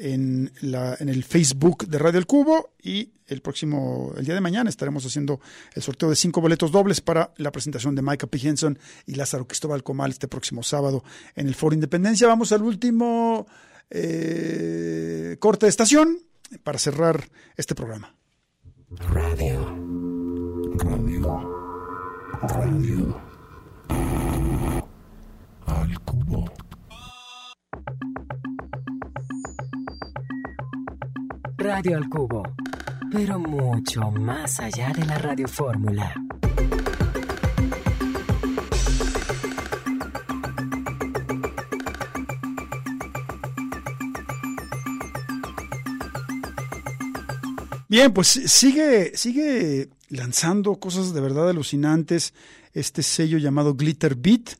en, 0.00 0.50
el 0.60 1.24
Facebook 1.24 1.86
de 1.86 1.98
Radio 1.98 2.18
El 2.18 2.26
Cubo 2.26 2.70
y 2.82 3.10
el 3.26 3.42
próximo, 3.42 4.12
el 4.16 4.24
día 4.24 4.34
de 4.34 4.40
mañana 4.40 4.70
estaremos 4.70 5.04
haciendo 5.04 5.40
el 5.74 5.82
sorteo 5.82 6.08
de 6.10 6.16
cinco 6.16 6.40
boletos 6.40 6.72
dobles 6.72 7.00
para 7.00 7.32
la 7.36 7.52
presentación 7.52 7.94
de 7.94 8.02
Micah 8.02 8.26
P. 8.26 8.38
Henson 8.42 8.78
y 9.06 9.14
Lázaro 9.14 9.46
Cristóbal 9.46 9.82
Comal 9.82 10.10
este 10.10 10.26
próximo 10.26 10.62
sábado 10.62 11.04
en 11.36 11.46
el 11.46 11.54
Foro 11.54 11.74
Independencia. 11.74 12.26
Vamos 12.26 12.50
al 12.52 12.62
último 12.62 13.46
eh, 13.90 15.36
corte 15.38 15.66
de 15.66 15.70
estación 15.70 16.18
para 16.64 16.78
cerrar 16.78 17.28
este 17.56 17.74
programa. 17.74 18.14
Radio. 19.12 19.76
Radio. 20.78 21.60
Radio. 22.42 23.20
Al 25.66 26.00
cubo. 26.00 26.69
Radio 31.60 31.98
al 31.98 32.08
Cubo, 32.08 32.42
pero 33.12 33.38
mucho 33.38 34.10
más 34.10 34.60
allá 34.60 34.94
de 34.96 35.04
la 35.04 35.18
radiofórmula. 35.18 36.14
Bien, 47.88 48.10
pues 48.14 48.28
sigue, 48.28 49.14
sigue 49.14 49.90
lanzando 50.08 50.76
cosas 50.76 51.12
de 51.12 51.20
verdad 51.20 51.50
alucinantes 51.50 52.32
este 52.72 53.02
sello 53.02 53.36
llamado 53.36 53.74
Glitter 53.74 54.14
Beat. 54.14 54.52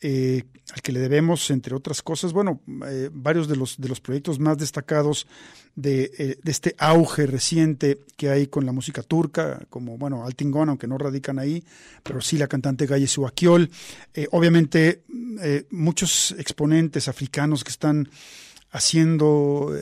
Eh, 0.00 0.42
al 0.74 0.82
que 0.82 0.92
le 0.92 1.00
debemos, 1.00 1.50
entre 1.50 1.74
otras 1.74 2.02
cosas, 2.02 2.32
bueno, 2.32 2.60
eh, 2.86 3.08
varios 3.12 3.48
de 3.48 3.56
los, 3.56 3.80
de 3.80 3.88
los 3.88 4.00
proyectos 4.00 4.38
más 4.38 4.58
destacados 4.58 5.26
de, 5.74 6.10
eh, 6.18 6.38
de, 6.42 6.50
este 6.50 6.74
auge 6.78 7.26
reciente 7.26 8.00
que 8.16 8.30
hay 8.30 8.48
con 8.48 8.66
la 8.66 8.72
música 8.72 9.02
turca, 9.02 9.64
como, 9.70 9.96
bueno, 9.96 10.26
Altingon, 10.26 10.68
aunque 10.68 10.88
no 10.88 10.98
radican 10.98 11.38
ahí, 11.38 11.64
pero 12.02 12.20
sí 12.20 12.36
la 12.36 12.48
cantante 12.48 12.86
Gaye 12.86 13.06
Suakiol. 13.06 13.70
Eh, 14.12 14.26
obviamente, 14.32 15.04
muchos 15.70 16.34
exponentes 16.38 17.08
africanos 17.08 17.62
que 17.62 17.70
están 17.70 18.08
haciendo 18.70 19.72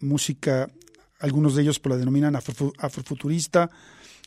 música, 0.00 0.70
algunos 1.18 1.54
de 1.54 1.62
ellos 1.62 1.80
pues 1.80 1.90
la 1.90 1.98
denominan 1.98 2.36
afro, 2.36 2.72
afrofuturista, 2.78 3.70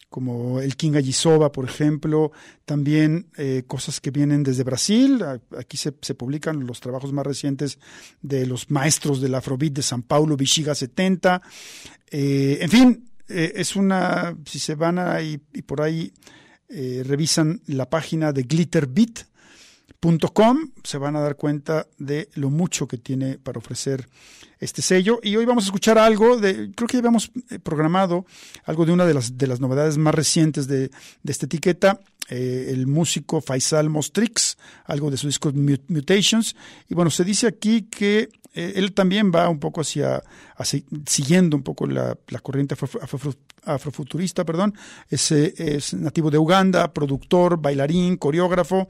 como 0.10 0.62
el 0.62 0.76
King 0.76 0.96
Agisoba, 0.96 1.52
por 1.52 1.66
ejemplo, 1.66 2.32
también 2.64 3.28
eh, 3.38 3.64
cosas 3.68 4.00
que 4.00 4.12
vienen 4.12 4.44
desde 4.44 4.64
Brasil, 4.64 5.24
aquí 5.58 5.78
se, 5.78 5.92
publican 5.92 6.66
los 6.66 6.80
trabajos 6.80 7.12
más 7.12 7.26
recientes 7.26 7.80
de 8.22 8.46
los 8.46 8.72
maestros 8.72 9.22
del 9.22 9.36
Afrobeat 9.36 9.74
de 9.74 9.82
San 9.82 10.04
Paulo, 10.04 10.38
Vichiga 10.38 10.74
70, 10.74 11.42
eh, 12.12 12.60
en 12.62 12.70
fin, 12.70 13.10
eh, 13.28 13.54
es 13.56 13.76
una, 13.76 14.38
si 14.46 14.60
se 14.60 14.76
van 14.76 15.00
ahí 15.00 15.40
y 15.54 15.62
por 15.64 15.82
ahí 15.82 16.14
revisan 16.68 17.62
la 17.68 17.90
página 17.90 18.34
de 18.34 18.42
Glitterbeat, 18.44 19.20
Com, 20.06 20.70
se 20.84 21.00
van 21.00 21.16
a 21.16 21.20
dar 21.20 21.36
cuenta 21.36 21.88
de 21.98 22.30
lo 22.36 22.52
mucho 22.52 22.88
que 22.88 23.00
tiene 23.00 23.40
para 23.40 23.58
ofrecer 23.58 24.08
este 24.60 24.84
sello. 24.84 25.20
Y 25.24 25.36
hoy 25.36 25.46
vamos 25.46 25.64
a 25.64 25.68
escuchar 25.68 25.98
algo 25.98 26.38
de, 26.38 26.72
creo 26.76 26.88
que 26.88 26.98
habíamos 26.98 27.32
programado 27.64 28.28
algo 28.66 28.86
de 28.86 28.92
una 28.92 29.08
de 29.08 29.16
las, 29.16 29.36
de 29.36 29.48
las 29.48 29.60
novedades 29.60 29.98
más 29.98 30.14
recientes 30.14 30.68
de, 30.68 30.90
de 31.24 31.32
esta 31.32 31.48
etiqueta, 31.48 32.02
eh, 32.30 32.68
el 32.70 32.86
músico 32.86 33.42
Faisal 33.42 33.90
Mostrix, 33.90 34.58
algo 34.86 35.10
de 35.10 35.18
su 35.18 35.26
disco 35.26 35.52
Mutations. 35.88 36.56
Y 36.88 36.94
bueno, 36.94 37.10
se 37.10 37.24
dice 37.24 37.48
aquí 37.48 37.88
que 37.90 38.30
eh, 38.54 38.74
él 38.76 38.94
también 38.94 39.32
va 39.34 39.50
un 39.50 39.60
poco 39.60 39.82
hacia, 39.82 40.22
siguiendo 41.08 41.58
un 41.58 41.64
poco 41.64 41.88
la, 41.88 42.16
la 42.28 42.40
corriente 42.42 42.76
afro, 42.76 43.02
afro, 43.02 43.34
afrofuturista, 43.64 44.46
perdón. 44.46 44.76
Es 45.10 45.96
nativo 45.96 46.30
de 46.30 46.38
Uganda, 46.38 46.94
productor, 46.94 47.60
bailarín, 47.60 48.18
coreógrafo. 48.18 48.88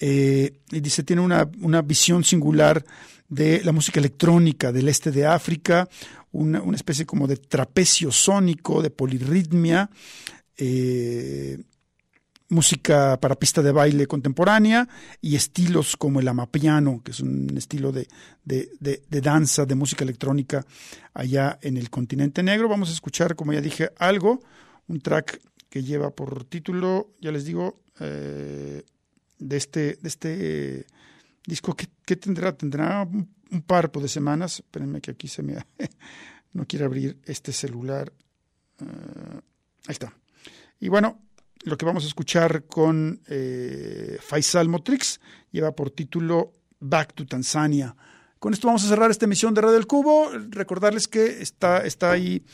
Eh, 0.00 0.60
y 0.70 0.80
dice, 0.80 1.02
tiene 1.02 1.22
una, 1.22 1.48
una, 1.60 1.82
visión 1.82 2.22
singular 2.24 2.84
de 3.28 3.62
la 3.64 3.72
música 3.72 4.00
electrónica 4.00 4.72
del 4.72 4.88
este 4.88 5.10
de 5.10 5.26
África, 5.26 5.88
una, 6.32 6.62
una 6.62 6.76
especie 6.76 7.04
como 7.04 7.26
de 7.26 7.36
trapecio 7.36 8.12
sónico, 8.12 8.80
de 8.80 8.90
polirritmia, 8.90 9.90
eh, 10.56 11.58
música 12.50 13.18
para 13.20 13.34
pista 13.34 13.62
de 13.62 13.72
baile 13.72 14.06
contemporánea 14.06 14.88
y 15.20 15.36
estilos 15.36 15.96
como 15.96 16.20
el 16.20 16.28
amapiano, 16.28 17.02
que 17.04 17.10
es 17.10 17.20
un 17.20 17.56
estilo 17.56 17.92
de, 17.92 18.08
de, 18.44 18.70
de, 18.80 19.02
de, 19.08 19.20
danza, 19.20 19.66
de 19.66 19.74
música 19.74 20.04
electrónica 20.04 20.64
allá 21.12 21.58
en 21.60 21.76
el 21.76 21.90
continente 21.90 22.42
negro. 22.42 22.68
Vamos 22.68 22.88
a 22.88 22.92
escuchar, 22.92 23.36
como 23.36 23.52
ya 23.52 23.60
dije, 23.60 23.90
algo, 23.98 24.40
un 24.86 25.00
track 25.00 25.40
que 25.68 25.82
lleva 25.82 26.10
por 26.10 26.44
título, 26.44 27.10
ya 27.20 27.30
les 27.30 27.44
digo, 27.44 27.80
eh, 28.00 28.82
de 29.38 29.56
este, 29.56 29.98
de 30.00 30.08
este 30.08 30.86
disco. 31.46 31.74
¿Qué, 31.74 32.16
tendrá? 32.16 32.56
Tendrá 32.56 33.02
un, 33.02 33.62
par 33.62 33.90
de 33.90 34.08
semanas. 34.08 34.56
Espérenme 34.56 35.00
que 35.00 35.12
aquí 35.12 35.28
se 35.28 35.42
me... 35.42 35.56
no 36.52 36.66
quiere 36.66 36.84
abrir 36.84 37.18
este 37.24 37.52
celular. 37.52 38.12
Uh, 38.80 39.38
ahí 39.86 39.92
está. 39.92 40.12
Y 40.80 40.88
bueno, 40.88 41.20
lo 41.64 41.76
que 41.76 41.84
vamos 41.84 42.04
a 42.04 42.08
escuchar 42.08 42.64
con 42.66 43.20
eh, 43.26 44.18
Faisal 44.20 44.68
Motrix 44.68 45.20
lleva 45.50 45.72
por 45.72 45.90
título 45.90 46.52
Back 46.80 47.14
to 47.14 47.26
Tanzania. 47.26 47.94
Con 48.38 48.52
esto 48.52 48.68
vamos 48.68 48.84
a 48.84 48.88
cerrar 48.88 49.10
esta 49.10 49.24
emisión 49.24 49.52
de 49.52 49.60
Radio 49.60 49.74
del 49.74 49.86
Cubo. 49.86 50.30
Recordarles 50.50 51.08
que 51.08 51.42
está, 51.42 51.78
está 51.78 52.12
ahí 52.12 52.44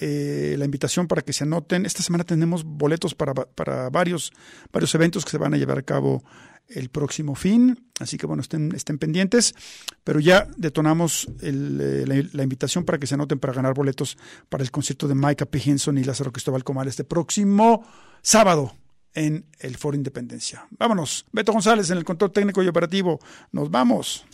eh, 0.00 0.56
la 0.58 0.64
invitación 0.64 1.06
para 1.06 1.22
que 1.22 1.32
se 1.32 1.44
anoten. 1.44 1.86
Esta 1.86 2.02
semana 2.02 2.24
tenemos 2.24 2.64
boletos 2.64 3.14
para, 3.14 3.32
para 3.32 3.88
varios, 3.88 4.32
varios 4.72 4.94
eventos 4.94 5.24
que 5.24 5.30
se 5.30 5.38
van 5.38 5.54
a 5.54 5.56
llevar 5.56 5.78
a 5.78 5.82
cabo 5.82 6.24
el 6.68 6.88
próximo 6.88 7.34
fin. 7.34 7.88
Así 8.00 8.18
que 8.18 8.26
bueno, 8.26 8.40
estén, 8.40 8.74
estén 8.74 8.98
pendientes. 8.98 9.54
Pero 10.02 10.18
ya 10.18 10.48
detonamos 10.56 11.28
el, 11.40 11.78
eh, 11.80 12.28
la, 12.32 12.42
invitación 12.42 12.84
para 12.84 12.98
que 12.98 13.06
se 13.06 13.14
anoten 13.14 13.38
para 13.38 13.52
ganar 13.52 13.74
boletos 13.74 14.18
para 14.48 14.64
el 14.64 14.70
concierto 14.70 15.06
de 15.06 15.14
Micah 15.14 15.46
P. 15.46 15.62
Henson 15.64 15.98
y 15.98 16.04
Lázaro 16.04 16.32
Cristóbal 16.32 16.64
Comal 16.64 16.88
este 16.88 17.04
próximo 17.04 17.86
sábado 18.22 18.74
en 19.14 19.46
el 19.60 19.76
Foro 19.76 19.96
Independencia. 19.96 20.66
Vámonos. 20.70 21.26
Beto 21.32 21.52
González 21.52 21.90
en 21.90 21.98
el 21.98 22.04
control 22.04 22.32
técnico 22.32 22.62
y 22.62 22.68
operativo. 22.68 23.20
Nos 23.52 23.70
vamos. 23.70 24.24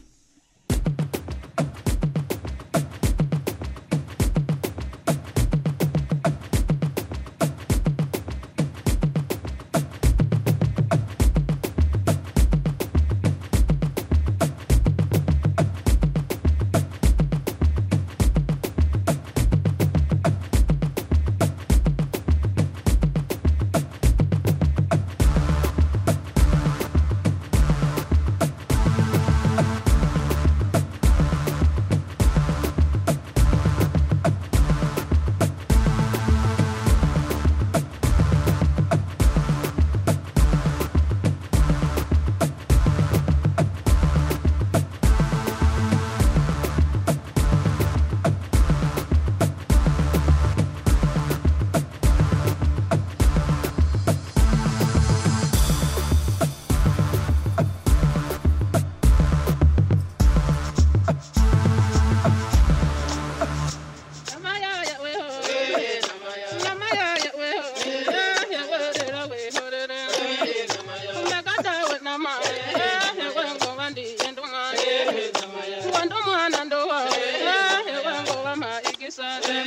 Sadam 79.19 79.67